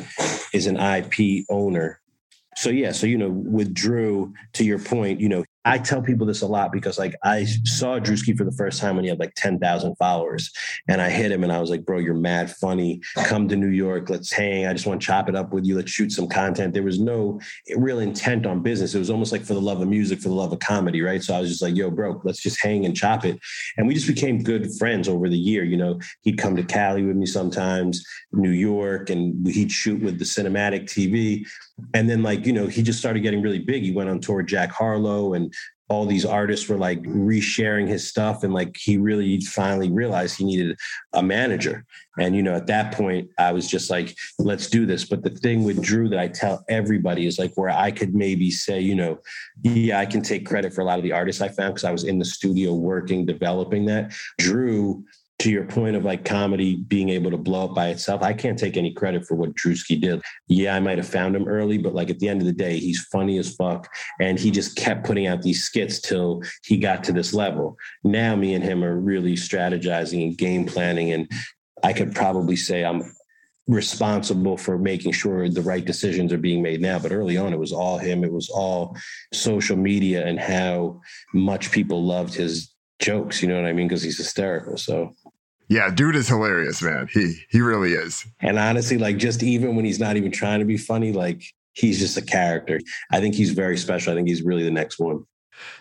[0.53, 2.01] is an IP owner
[2.57, 6.27] so yeah so you know with drew to your point you know I tell people
[6.27, 9.19] this a lot because like I saw Drewski for the first time when he had
[9.19, 10.51] like 10,000 followers
[10.89, 13.01] and I hit him and I was like, bro, you're mad funny.
[13.25, 14.11] Come to New York.
[14.11, 14.67] Let's hang.
[14.67, 15.77] I just want to chop it up with you.
[15.77, 16.75] Let's shoot some content.
[16.75, 17.41] There was no
[17.77, 18.95] real intent on business.
[18.95, 21.01] It was almost like for the love of music, for the love of comedy.
[21.01, 21.23] Right.
[21.23, 23.39] So I was just like, yo, bro, let's just hang and chop it.
[23.79, 25.65] And we just became good friends over the year.
[25.65, 30.19] You know, he'd come to Cali with me sometimes, New York, and he'd shoot with
[30.19, 31.47] the cinematic TV.
[31.95, 33.83] And then like, you know, he just started getting really big.
[33.83, 35.54] He went on tour with Jack Harlow and
[35.89, 40.45] all these artists were like resharing his stuff and like he really finally realized he
[40.45, 40.77] needed
[41.13, 41.85] a manager.
[42.19, 45.05] And you know at that point i was just like let's do this.
[45.05, 48.51] But the thing with drew that i tell everybody is like where i could maybe
[48.51, 49.19] say you know
[49.63, 51.91] yeah i can take credit for a lot of the artists i found because i
[51.91, 54.13] was in the studio working developing that.
[54.39, 55.05] Drew
[55.41, 58.59] to your point of like comedy being able to blow up by itself, I can't
[58.59, 60.23] take any credit for what Drewski did.
[60.47, 62.79] Yeah, I might have found him early, but like at the end of the day,
[62.79, 63.89] he's funny as fuck.
[64.21, 67.77] And he just kept putting out these skits till he got to this level.
[68.05, 71.13] Now me and him are really strategizing and game planning.
[71.13, 71.31] And
[71.83, 73.03] I could probably say I'm
[73.67, 76.99] responsible for making sure the right decisions are being made now.
[76.99, 78.23] But early on, it was all him.
[78.23, 78.97] It was all
[79.33, 81.01] social media and how
[81.33, 83.43] much people loved his jokes.
[83.43, 83.89] You know what I mean?
[83.89, 84.77] Because he's hysterical.
[84.77, 85.15] So
[85.69, 87.09] yeah, dude is hilarious, man.
[87.13, 88.25] He he really is.
[88.41, 91.99] And honestly, like just even when he's not even trying to be funny, like he's
[91.99, 92.81] just a character.
[93.11, 94.13] I think he's very special.
[94.13, 95.25] I think he's really the next one.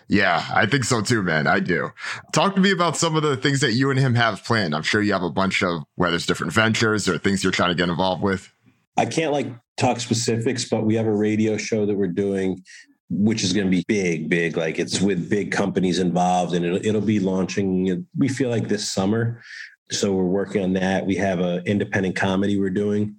[0.08, 1.46] Yeah, I think so too, man.
[1.46, 1.90] I do.
[2.32, 4.74] Talk to me about some of the things that you and him have planned.
[4.74, 7.70] I'm sure you have a bunch of whether it's different ventures or things you're trying
[7.70, 8.52] to get involved with.
[8.96, 12.62] I can't like talk specifics, but we have a radio show that we're doing
[13.10, 14.56] which is going to be big, big.
[14.56, 18.06] Like it's with big companies involved, and it'll, it'll be launching.
[18.16, 19.42] We feel like this summer.
[19.90, 21.06] So we're working on that.
[21.06, 23.16] We have an independent comedy we're doing,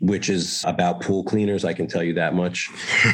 [0.00, 1.64] which is about pool cleaners.
[1.64, 2.70] I can tell you that much.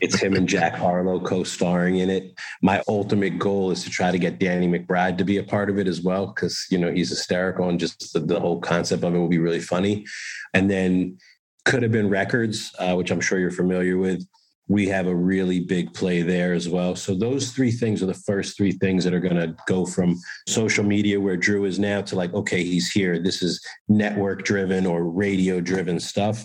[0.00, 2.38] it's him and Jack Harlow co-starring in it.
[2.62, 5.78] My ultimate goal is to try to get Danny McBride to be a part of
[5.78, 9.14] it as well, because you know he's hysterical and just the, the, whole concept of
[9.14, 10.06] it will be really funny.
[10.54, 11.18] And then
[11.64, 14.24] could have been records, uh, which I'm sure you're familiar with
[14.68, 16.96] we have a really big play there as well.
[16.96, 20.20] So those three things are the first three things that are going to go from
[20.48, 23.18] social media where Drew is now to like, okay, he's here.
[23.18, 26.44] This is network driven or radio driven stuff.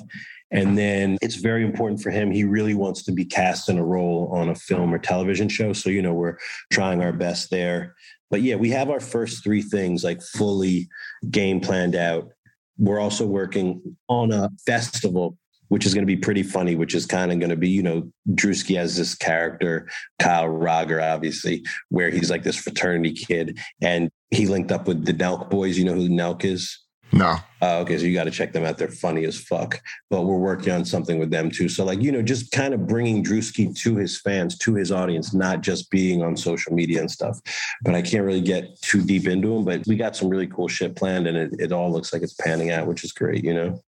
[0.51, 2.29] And then it's very important for him.
[2.29, 5.71] He really wants to be cast in a role on a film or television show.
[5.71, 6.37] So, you know, we're
[6.71, 7.95] trying our best there.
[8.29, 10.89] But yeah, we have our first three things like fully
[11.29, 12.29] game planned out.
[12.77, 15.37] We're also working on a festival
[15.71, 17.81] which is going to be pretty funny, which is kind of going to be, you
[17.81, 19.87] know, Drewski has this character,
[20.19, 23.57] Kyle Rogger, obviously, where he's like this fraternity kid.
[23.81, 25.77] And he linked up with the Nelk boys.
[25.77, 26.77] You know who Nelk is?
[27.13, 27.37] No.
[27.61, 28.77] Uh, okay, so you got to check them out.
[28.77, 29.81] They're funny as fuck.
[30.09, 31.69] But we're working on something with them too.
[31.69, 35.33] So, like, you know, just kind of bringing Drewski to his fans, to his audience,
[35.33, 37.39] not just being on social media and stuff.
[37.83, 39.63] But I can't really get too deep into them.
[39.63, 42.33] But we got some really cool shit planned, and it, it all looks like it's
[42.33, 43.81] panning out, which is great, you know?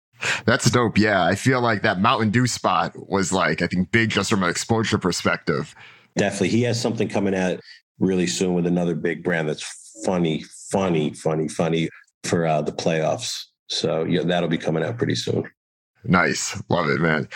[0.45, 0.99] That's dope.
[0.99, 1.25] Yeah.
[1.25, 4.51] I feel like that Mountain Dew spot was like, I think, big just from an
[4.51, 5.75] exposure perspective.
[6.17, 6.49] Definitely.
[6.49, 7.61] He has something coming out
[7.99, 9.65] really soon with another big brand that's
[10.05, 11.89] funny, funny, funny, funny
[12.25, 13.45] for uh, the playoffs.
[13.69, 15.49] So yeah, that'll be coming out pretty soon.
[16.05, 16.61] Nice.
[16.69, 17.29] Love it, man.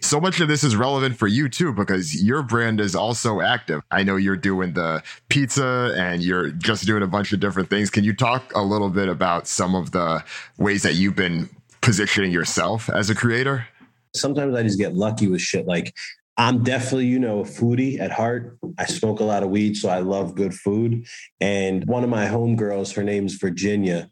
[0.00, 3.82] So much of this is relevant for you too, because your brand is also active.
[3.90, 7.90] I know you're doing the pizza and you're just doing a bunch of different things.
[7.90, 10.24] Can you talk a little bit about some of the
[10.56, 11.50] ways that you've been
[11.84, 13.66] positioning yourself as a creator?
[14.16, 15.66] Sometimes I just get lucky with shit.
[15.66, 15.92] Like
[16.36, 18.58] I'm definitely, you know, a foodie at heart.
[18.78, 21.04] I smoke a lot of weed, so I love good food.
[21.40, 24.10] And one of my homegirls, her name's Virginia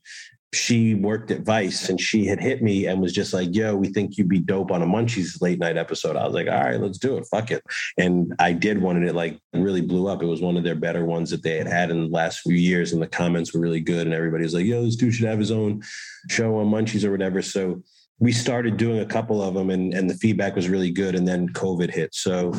[0.54, 3.88] she worked at Vice and she had hit me and was just like, yo, we
[3.88, 6.14] think you'd be dope on a Munchies late night episode.
[6.14, 7.26] I was like, all right, let's do it.
[7.30, 7.62] Fuck it.
[7.96, 10.22] And I did one and it like really blew up.
[10.22, 12.54] It was one of their better ones that they had had in the last few
[12.54, 12.92] years.
[12.92, 14.06] And the comments were really good.
[14.06, 15.82] And everybody was like, yo, this dude should have his own
[16.28, 17.40] show on Munchies or whatever.
[17.40, 17.82] So
[18.18, 21.14] we started doing a couple of them and, and the feedback was really good.
[21.14, 22.14] And then COVID hit.
[22.14, 22.52] So,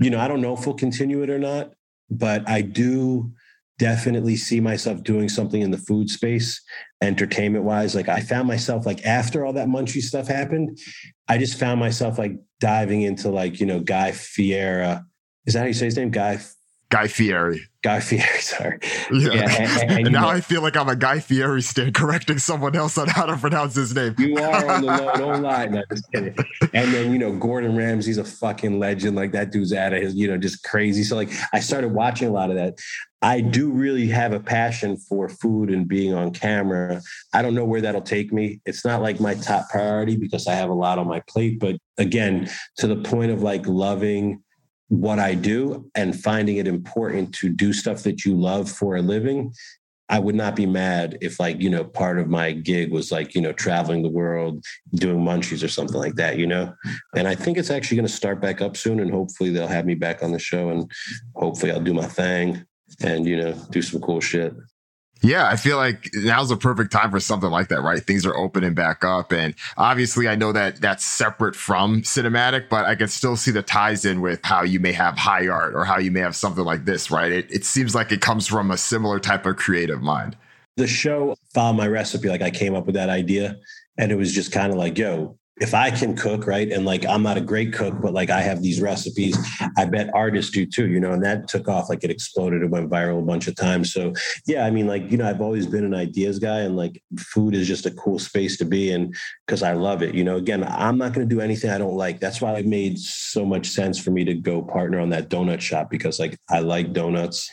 [0.00, 1.72] you know, I don't know if we'll continue it or not,
[2.08, 3.30] but I do
[3.78, 6.62] definitely see myself doing something in the food space,
[7.02, 7.94] entertainment wise.
[7.94, 10.78] Like I found myself like after all that munchy stuff happened,
[11.28, 14.98] I just found myself like diving into like, you know, Guy Fieri.
[15.44, 16.10] Is that how you say his name?
[16.10, 16.40] Guy
[16.88, 17.62] Guy Fieri.
[17.82, 18.78] Guy Fieri, sorry.
[19.12, 19.32] Yeah.
[19.32, 21.94] yeah and, and, and, and now know, I feel like I'm a Guy Fieri stand
[21.94, 24.14] correcting someone else on how to pronounce his name.
[24.18, 25.66] You are on the low, don't lie.
[25.66, 26.36] No, just kidding.
[26.72, 29.16] And then, you know, Gordon Ramsay's a fucking legend.
[29.16, 31.02] Like that dude's out of his, you know, just crazy.
[31.02, 32.78] So like I started watching a lot of that.
[33.22, 37.00] I do really have a passion for food and being on camera.
[37.32, 38.60] I don't know where that'll take me.
[38.66, 41.58] It's not like my top priority because I have a lot on my plate.
[41.58, 44.42] But again, to the point of like loving
[44.88, 49.02] what I do and finding it important to do stuff that you love for a
[49.02, 49.52] living,
[50.08, 53.34] I would not be mad if like, you know, part of my gig was like,
[53.34, 54.62] you know, traveling the world,
[54.94, 56.72] doing munchies or something like that, you know?
[57.16, 59.86] And I think it's actually going to start back up soon and hopefully they'll have
[59.86, 60.90] me back on the show and
[61.34, 62.64] hopefully I'll do my thing
[63.00, 64.54] and, you know, do some cool shit.
[65.22, 68.02] Yeah, I feel like now's the perfect time for something like that, right?
[68.02, 69.32] Things are opening back up.
[69.32, 73.62] And obviously, I know that that's separate from cinematic, but I can still see the
[73.62, 76.64] ties in with how you may have high art or how you may have something
[76.64, 77.32] like this, right?
[77.32, 80.36] It, it seems like it comes from a similar type of creative mind.
[80.76, 82.28] The show followed my recipe.
[82.28, 83.56] Like I came up with that idea
[83.96, 86.70] and it was just kind of like, yo, if I can cook, right?
[86.70, 89.38] And like I'm not a great cook, but like I have these recipes.
[89.76, 92.62] I bet artists do too, you know, and that took off like it exploded.
[92.62, 93.92] It went viral a bunch of times.
[93.92, 94.12] So
[94.46, 97.54] yeah, I mean, like, you know, I've always been an ideas guy and like food
[97.54, 99.14] is just a cool space to be in
[99.46, 100.14] because I love it.
[100.14, 102.20] You know, again, I'm not going to do anything I don't like.
[102.20, 105.60] That's why it made so much sense for me to go partner on that donut
[105.60, 107.50] shop because like I like donuts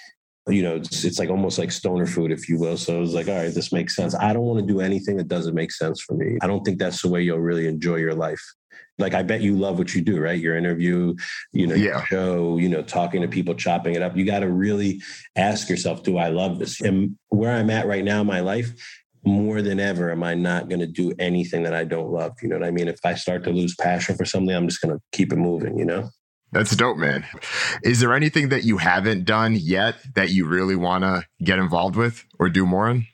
[0.48, 2.78] you know, it's, it's like almost like stoner food, if you will.
[2.78, 4.14] So it was like, all right, this makes sense.
[4.16, 6.38] I don't want to do anything that doesn't make sense for me.
[6.42, 8.42] I don't think that's the way you'll really enjoy your life.
[9.00, 10.40] Like I bet you love what you do, right?
[10.40, 11.16] Your interview,
[11.52, 11.84] you know, yeah.
[11.84, 14.16] your show, you know, talking to people, chopping it up.
[14.16, 15.02] You got to really
[15.36, 16.82] ask yourself, do I love this?
[16.82, 18.72] And where I'm at right now in my life,
[19.26, 22.34] more than ever, am I not going to do anything that I don't love?
[22.42, 22.88] You know what I mean?
[22.88, 25.80] If I start to lose passion for something, I'm just going to keep it moving,
[25.80, 26.10] you know?
[26.54, 27.26] That's dope, man.
[27.84, 31.96] Is there anything that you haven't done yet that you really want to get involved
[31.96, 33.08] with or do more in?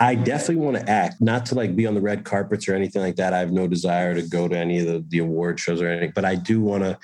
[0.00, 3.02] I definitely want to act, not to like be on the red carpets or anything
[3.02, 3.34] like that.
[3.34, 6.12] I have no desire to go to any of the, the award shows or anything,
[6.14, 6.98] but I do want to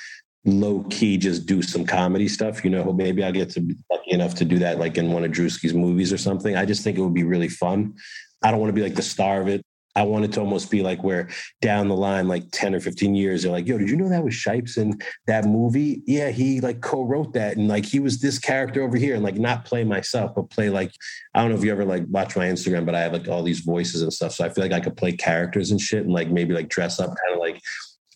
[0.45, 2.65] low key just do some comedy stuff.
[2.65, 5.25] You know, maybe I'll get to be lucky enough to do that like in one
[5.25, 6.57] of Drewski's movies or something.
[6.57, 7.95] I just think it would be really fun.
[8.43, 9.65] I don't want to be like the star of it.
[9.97, 11.29] I want it to almost be like where
[11.61, 14.25] down the line, like 10 or 15 years, they're like, yo, did you know that
[14.25, 16.03] was Shipes in that movie?
[16.07, 17.57] Yeah, he like co-wrote that.
[17.57, 20.69] And like he was this character over here and like not play myself, but play
[20.69, 20.93] like,
[21.35, 23.43] I don't know if you ever like watch my Instagram, but I have like all
[23.43, 24.33] these voices and stuff.
[24.33, 26.99] So I feel like I could play characters and shit and like maybe like dress
[26.99, 27.61] up kind of like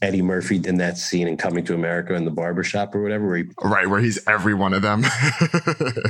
[0.00, 3.26] Eddie Murphy in that scene in Coming to America in the barbershop or whatever.
[3.26, 5.02] Where he, right, where he's every one of them.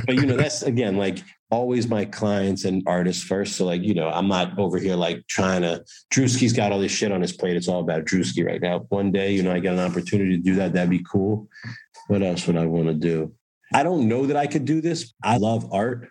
[0.05, 1.19] but you know, that's again like
[1.49, 3.55] always my clients and artists first.
[3.55, 5.83] So like, you know, I'm not over here like trying to
[6.13, 7.55] Drewski's got all this shit on his plate.
[7.55, 8.85] It's all about Drewski right now.
[8.89, 10.73] One day, you know, I get an opportunity to do that.
[10.73, 11.47] That'd be cool.
[12.07, 13.33] What else would I want to do?
[13.73, 15.13] I don't know that I could do this.
[15.23, 16.09] I love art.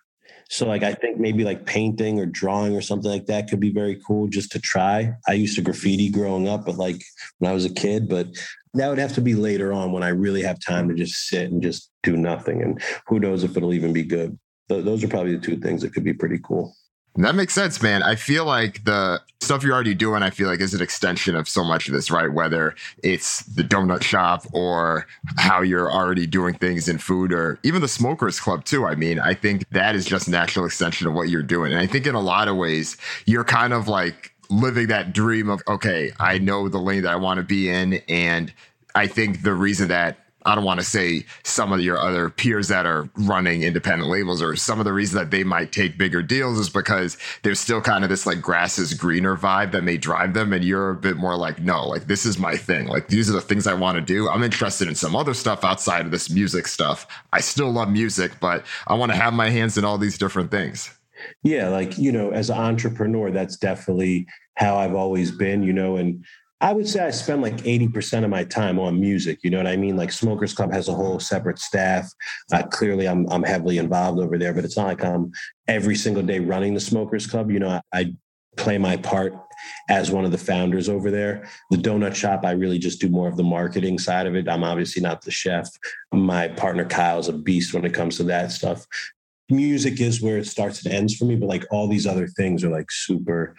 [0.49, 3.73] So like I think maybe like painting or drawing or something like that could be
[3.73, 5.13] very cool just to try.
[5.27, 7.03] I used to graffiti growing up, but like
[7.39, 8.29] when I was a kid, but
[8.75, 11.51] that would have to be later on when I really have time to just sit
[11.51, 12.63] and just do nothing.
[12.63, 14.39] And who knows if it'll even be good.
[14.69, 16.75] those are probably the two things that could be pretty cool.
[17.19, 18.05] That makes sense, man.
[18.05, 21.49] I feel like the stuff you're already doing, I feel like is an extension of
[21.49, 22.33] so much of this, right?
[22.33, 25.07] Whether it's the donut shop or
[25.37, 28.87] how you're already doing things in food or even the smokers club too.
[28.87, 31.73] I mean, I think that is just natural extension of what you're doing.
[31.73, 32.97] And I think in a lot of ways,
[33.27, 37.17] you're kind of like living that dream of, okay, I know the lane that I
[37.17, 37.95] want to be in.
[38.09, 38.53] And
[38.95, 40.19] I think the reason that
[40.49, 44.41] I don't want to say some of your other peers that are running independent labels
[44.41, 47.83] or some of the reasons that they might take bigger deals is because there's still
[47.83, 50.55] kind of this like grass is greener vibe that may drive them.
[50.55, 52.87] And you're a bit more like, no, like this is my thing.
[52.87, 54.27] Like these are the things I want to do.
[54.31, 57.07] I'm interested in some other stuff outside of this music stuff.
[57.31, 60.51] I still love music, but I want to have my hands in all these different
[60.51, 60.91] things.
[61.43, 61.69] Yeah.
[61.69, 66.25] Like, you know, as an entrepreneur, that's definitely how I've always been, you know, and
[66.61, 69.41] I would say I spend like 80% of my time on music.
[69.45, 69.97] You know what I mean?
[69.97, 72.11] Like Smokers Club has a whole separate staff.
[72.53, 75.31] Uh, clearly, I'm, I'm heavily involved over there, but it's not like I'm
[75.69, 77.51] every single day running the Smokers Club.
[77.51, 78.15] You know, I, I
[78.57, 79.35] play my part
[79.89, 81.49] as one of the founders over there.
[81.71, 84.49] The donut shop, I really just do more of the marketing side of it.
[84.49, 85.69] I'm obviously not the chef.
[86.13, 88.85] My partner Kyle's a beast when it comes to that stuff.
[89.49, 92.65] Music is where it starts and ends for me, but like all these other things
[92.65, 93.55] are like super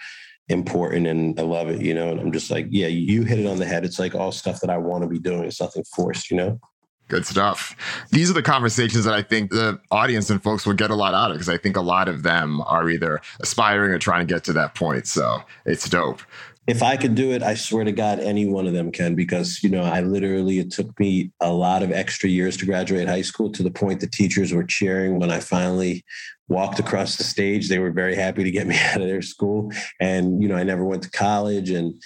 [0.50, 2.10] important and I love it, you know.
[2.12, 3.86] And I'm just like, yeah, you hit it on the head.
[3.86, 5.44] It's like all stuff that I want to be doing.
[5.44, 6.60] It's nothing forced, you know.
[7.08, 7.76] Good stuff.
[8.12, 11.16] These are the conversations that I think the audience and folks will get a lot
[11.16, 14.32] out of because I think a lot of them are either aspiring or trying to
[14.32, 15.08] get to that point.
[15.08, 16.22] So it's dope
[16.70, 19.64] if I could do it, I swear to God, any one of them can, because,
[19.64, 23.24] you know, I literally, it took me a lot of extra years to graduate high
[23.24, 26.06] school to the point the teachers were cheering when I finally
[26.48, 27.70] walked across the stage.
[27.70, 29.72] They were very happy to get me out of their school.
[30.00, 32.00] And, you know, I never went to college and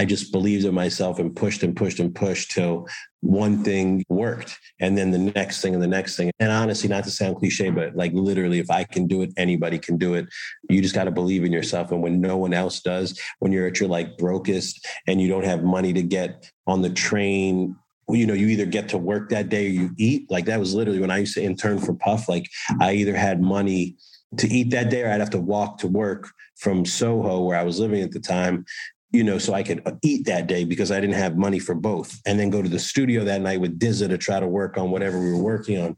[0.00, 2.88] I just believed in myself and pushed and pushed and pushed till
[3.20, 6.30] one thing worked and then the next thing and the next thing.
[6.40, 9.78] And honestly, not to sound cliche, but like literally, if I can do it, anybody
[9.78, 10.26] can do it.
[10.70, 11.92] You just got to believe in yourself.
[11.92, 15.44] And when no one else does, when you're at your like brokest and you don't
[15.44, 17.76] have money to get on the train
[18.08, 20.28] you know, you either get to work that day or you eat.
[20.30, 22.28] Like that was literally when I used to intern for Puff.
[22.28, 22.48] Like
[22.80, 23.96] I either had money
[24.38, 26.26] to eat that day or I'd have to walk to work
[26.56, 28.64] from Soho where I was living at the time
[29.12, 32.20] you know, so I could eat that day because I didn't have money for both.
[32.26, 34.90] And then go to the studio that night with Dizza to try to work on
[34.90, 35.96] whatever we were working on.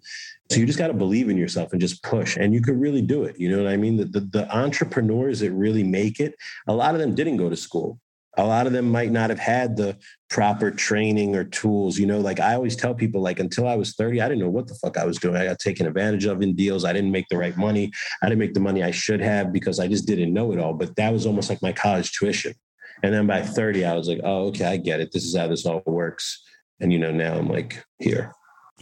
[0.51, 2.37] So you just got to believe in yourself and just push.
[2.37, 3.39] And you could really do it.
[3.39, 3.97] You know what I mean?
[3.97, 6.35] The, the, the, entrepreneurs that really make it,
[6.67, 7.99] a lot of them didn't go to school.
[8.39, 9.99] A lot of them might not have had the
[10.31, 11.99] proper training or tools.
[11.99, 14.51] You know, like I always tell people, like until I was 30, I didn't know
[14.51, 15.37] what the fuck I was doing.
[15.37, 16.87] I got taken advantage of in deals.
[16.87, 17.93] I didn't make the right money.
[18.23, 20.73] I didn't make the money I should have because I just didn't know it all.
[20.73, 22.55] But that was almost like my college tuition.
[23.03, 25.13] And then by 30, I was like, oh, okay, I get it.
[25.13, 26.43] This is how this all works.
[26.81, 28.33] And, you know, now I'm like, here.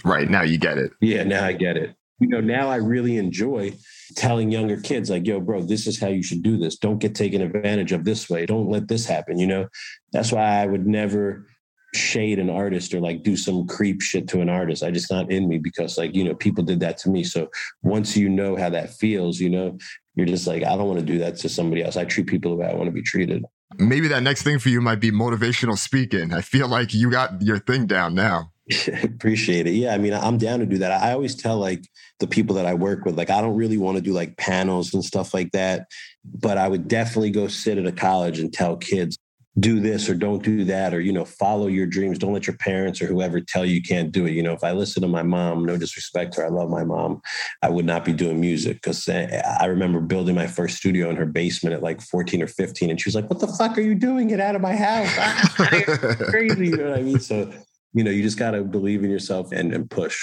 [0.05, 0.29] Right.
[0.29, 0.93] Now you get it.
[1.01, 1.25] Yeah.
[1.25, 1.95] Now I get it.
[2.19, 3.73] You know, now I really enjoy
[4.15, 6.77] telling younger kids, like, yo, bro, this is how you should do this.
[6.77, 8.45] Don't get taken advantage of this way.
[8.45, 9.39] Don't let this happen.
[9.39, 9.69] You know,
[10.13, 11.47] that's why I would never
[11.95, 14.83] shade an artist or like do some creep shit to an artist.
[14.83, 17.25] I just not in me because like, you know, people did that to me.
[17.25, 17.49] So
[17.83, 19.79] once you know how that feels, you know,
[20.15, 21.97] you're just like, I don't want to do that to somebody else.
[21.97, 23.45] I treat people the way I want to be treated
[23.81, 26.33] maybe that next thing for you might be motivational speaking.
[26.33, 28.53] I feel like you got your thing down now.
[29.03, 29.73] Appreciate it.
[29.73, 30.93] Yeah, I mean, I'm down to do that.
[31.03, 31.85] I always tell like
[32.21, 34.95] the people that I work with, like I don't really want to do like panels
[34.95, 35.87] and stuff like that,
[36.25, 39.19] but I would definitely go sit at a college and tell kids
[39.59, 42.57] do this or don't do that or you know follow your dreams don't let your
[42.59, 45.25] parents or whoever tell you can't do it you know if i listen to my
[45.25, 47.21] mom no disrespect to her i love my mom
[47.63, 51.17] i would not be doing music because eh, i remember building my first studio in
[51.17, 53.81] her basement at like 14 or 15 and she was like what the fuck are
[53.81, 55.13] you doing get out of my house
[56.31, 57.53] crazy you know what i mean so
[57.93, 60.17] you know you just got to believe in yourself and, and push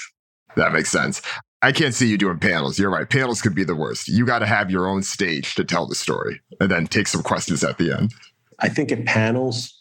[0.55, 1.21] that makes sense
[1.63, 2.77] I can't see you doing panels.
[2.77, 3.09] You're right.
[3.09, 4.07] Panels could be the worst.
[4.07, 7.23] You got to have your own stage to tell the story and then take some
[7.23, 8.13] questions at the end.
[8.59, 9.73] I think at panels,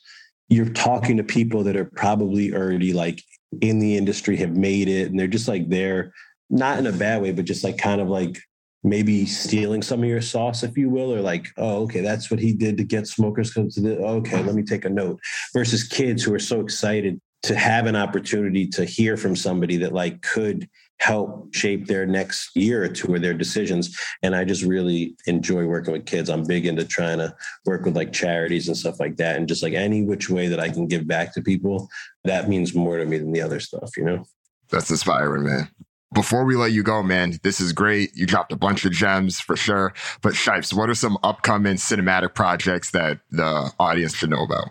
[0.48, 3.22] you're talking to people that are probably already like
[3.60, 6.12] in the industry, have made it, and they're just like there,
[6.50, 8.38] not in a bad way, but just like kind of like
[8.84, 12.38] maybe stealing some of your sauce, if you will, or like, oh, okay, that's what
[12.38, 15.18] he did to get smokers come to the okay, let me take a note.
[15.52, 19.92] Versus kids who are so excited to have an opportunity to hear from somebody that
[19.92, 20.68] like could
[20.98, 23.98] help shape their next year or two of their decisions.
[24.22, 26.28] And I just really enjoy working with kids.
[26.28, 27.34] I'm big into trying to
[27.64, 29.36] work with like charities and stuff like that.
[29.36, 31.88] And just like any which way that I can give back to people,
[32.24, 34.24] that means more to me than the other stuff, you know?
[34.70, 35.68] That's inspiring, man.
[36.14, 38.16] Before we let you go, man, this is great.
[38.16, 39.92] You dropped a bunch of gems for sure.
[40.22, 44.70] But Shipes, what are some upcoming cinematic projects that the audience should know about?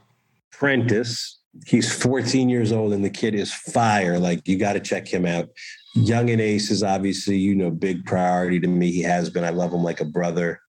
[0.52, 1.40] Prentice.
[1.68, 4.18] He's 14 years old and the kid is fire.
[4.18, 5.50] Like you got to check him out.
[5.96, 8.92] Young and Ace is obviously, you know, big priority to me.
[8.92, 9.46] He has been.
[9.46, 10.60] I love him like a brother.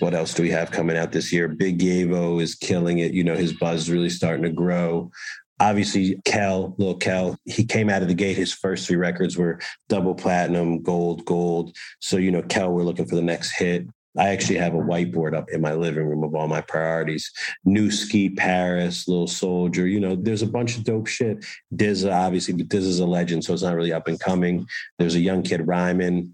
[0.00, 1.48] what else do we have coming out this year?
[1.48, 3.12] Big Yavo is killing it.
[3.12, 5.10] You know, his buzz is really starting to grow.
[5.58, 8.36] Obviously, Kel, little Kel, he came out of the gate.
[8.36, 9.58] His first three records were
[9.88, 11.74] double platinum, gold, gold.
[12.00, 13.86] So, you know, Kel, we're looking for the next hit.
[14.16, 17.30] I actually have a whiteboard up in my living room of all my priorities.
[17.64, 21.44] New Ski Paris, Little Soldier, you know, there's a bunch of dope shit.
[21.74, 24.66] Diz, obviously, but Diz is a legend, so it's not really up and coming.
[24.98, 26.32] There's a young kid rhyming.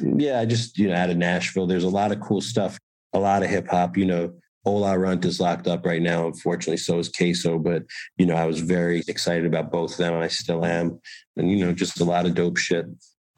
[0.00, 2.78] Yeah, I just, you know, out of Nashville, there's a lot of cool stuff,
[3.12, 4.34] a lot of hip hop, you know.
[4.66, 6.26] Ola Runt is locked up right now.
[6.26, 7.58] Unfortunately, so is Queso.
[7.58, 7.84] But
[8.18, 10.14] you know, I was very excited about both of them.
[10.14, 11.00] I still am,
[11.36, 12.84] and you know, just a lot of dope shit.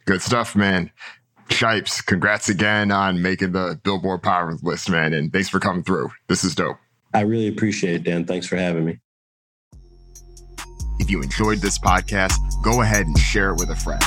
[0.04, 0.90] Good stuff, man.
[1.50, 5.12] Shipes, congrats again on making the Billboard Power list, man.
[5.12, 6.10] And thanks for coming through.
[6.28, 6.76] This is dope.
[7.14, 8.24] I really appreciate it, Dan.
[8.24, 8.98] Thanks for having me.
[10.98, 14.02] If you enjoyed this podcast, go ahead and share it with a friend.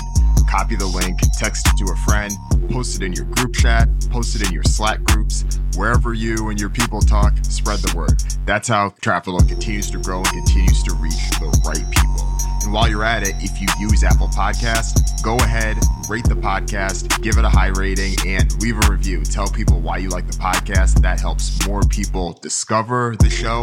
[0.50, 2.34] Copy the link, text it to a friend,
[2.72, 5.44] post it in your group chat, post it in your Slack groups,
[5.76, 8.22] wherever you and your people talk, spread the word.
[8.46, 12.35] That's how Trap continues to grow and continues to reach the right people.
[12.66, 15.78] And while you're at it, if you use Apple Podcast, go ahead,
[16.10, 19.24] rate the podcast, give it a high rating, and leave a review.
[19.24, 21.00] Tell people why you like the podcast.
[21.02, 23.62] That helps more people discover the show.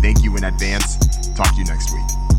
[0.00, 0.96] Thank you in advance.
[1.34, 2.31] Talk to you next week.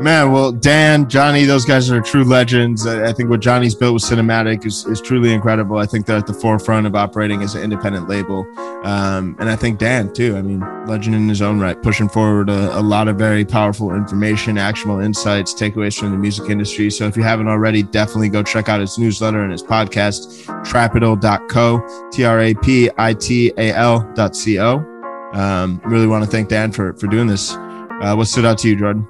[0.00, 2.86] Man, well, Dan, Johnny, those guys are true legends.
[2.86, 5.76] I think what Johnny's built with Cinematic is, is truly incredible.
[5.76, 8.46] I think they're at the forefront of operating as an independent label.
[8.82, 10.38] Um, and I think Dan, too.
[10.38, 13.94] I mean, legend in his own right, pushing forward a, a, lot of very powerful
[13.94, 16.90] information, actionable insights, takeaways from the music industry.
[16.90, 22.08] So if you haven't already, definitely go check out his newsletter and his podcast, trapital.co,
[22.10, 24.78] T R A P I T A L.co.
[25.34, 27.52] Um, really want to thank Dan for, for doing this.
[27.52, 29.06] Uh, what stood out to you, Jordan?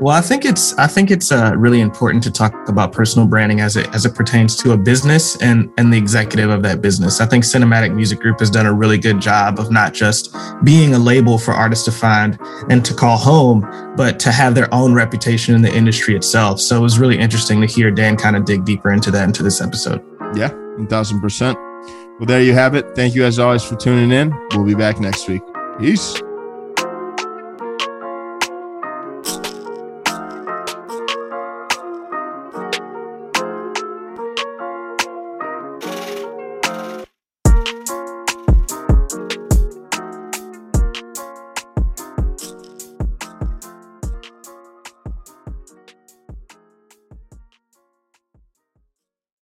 [0.00, 3.60] Well, I think it's I think it's uh, really important to talk about personal branding
[3.60, 7.20] as it as it pertains to a business and and the executive of that business.
[7.20, 10.34] I think Cinematic Music Group has done a really good job of not just
[10.64, 12.38] being a label for artists to find
[12.70, 13.60] and to call home,
[13.94, 16.60] but to have their own reputation in the industry itself.
[16.60, 19.42] So it was really interesting to hear Dan kind of dig deeper into that into
[19.42, 20.02] this episode.
[20.34, 21.58] Yeah, one thousand percent.
[22.18, 22.96] Well, there you have it.
[22.96, 24.30] Thank you as always for tuning in.
[24.52, 25.42] We'll be back next week.
[25.78, 26.22] Peace.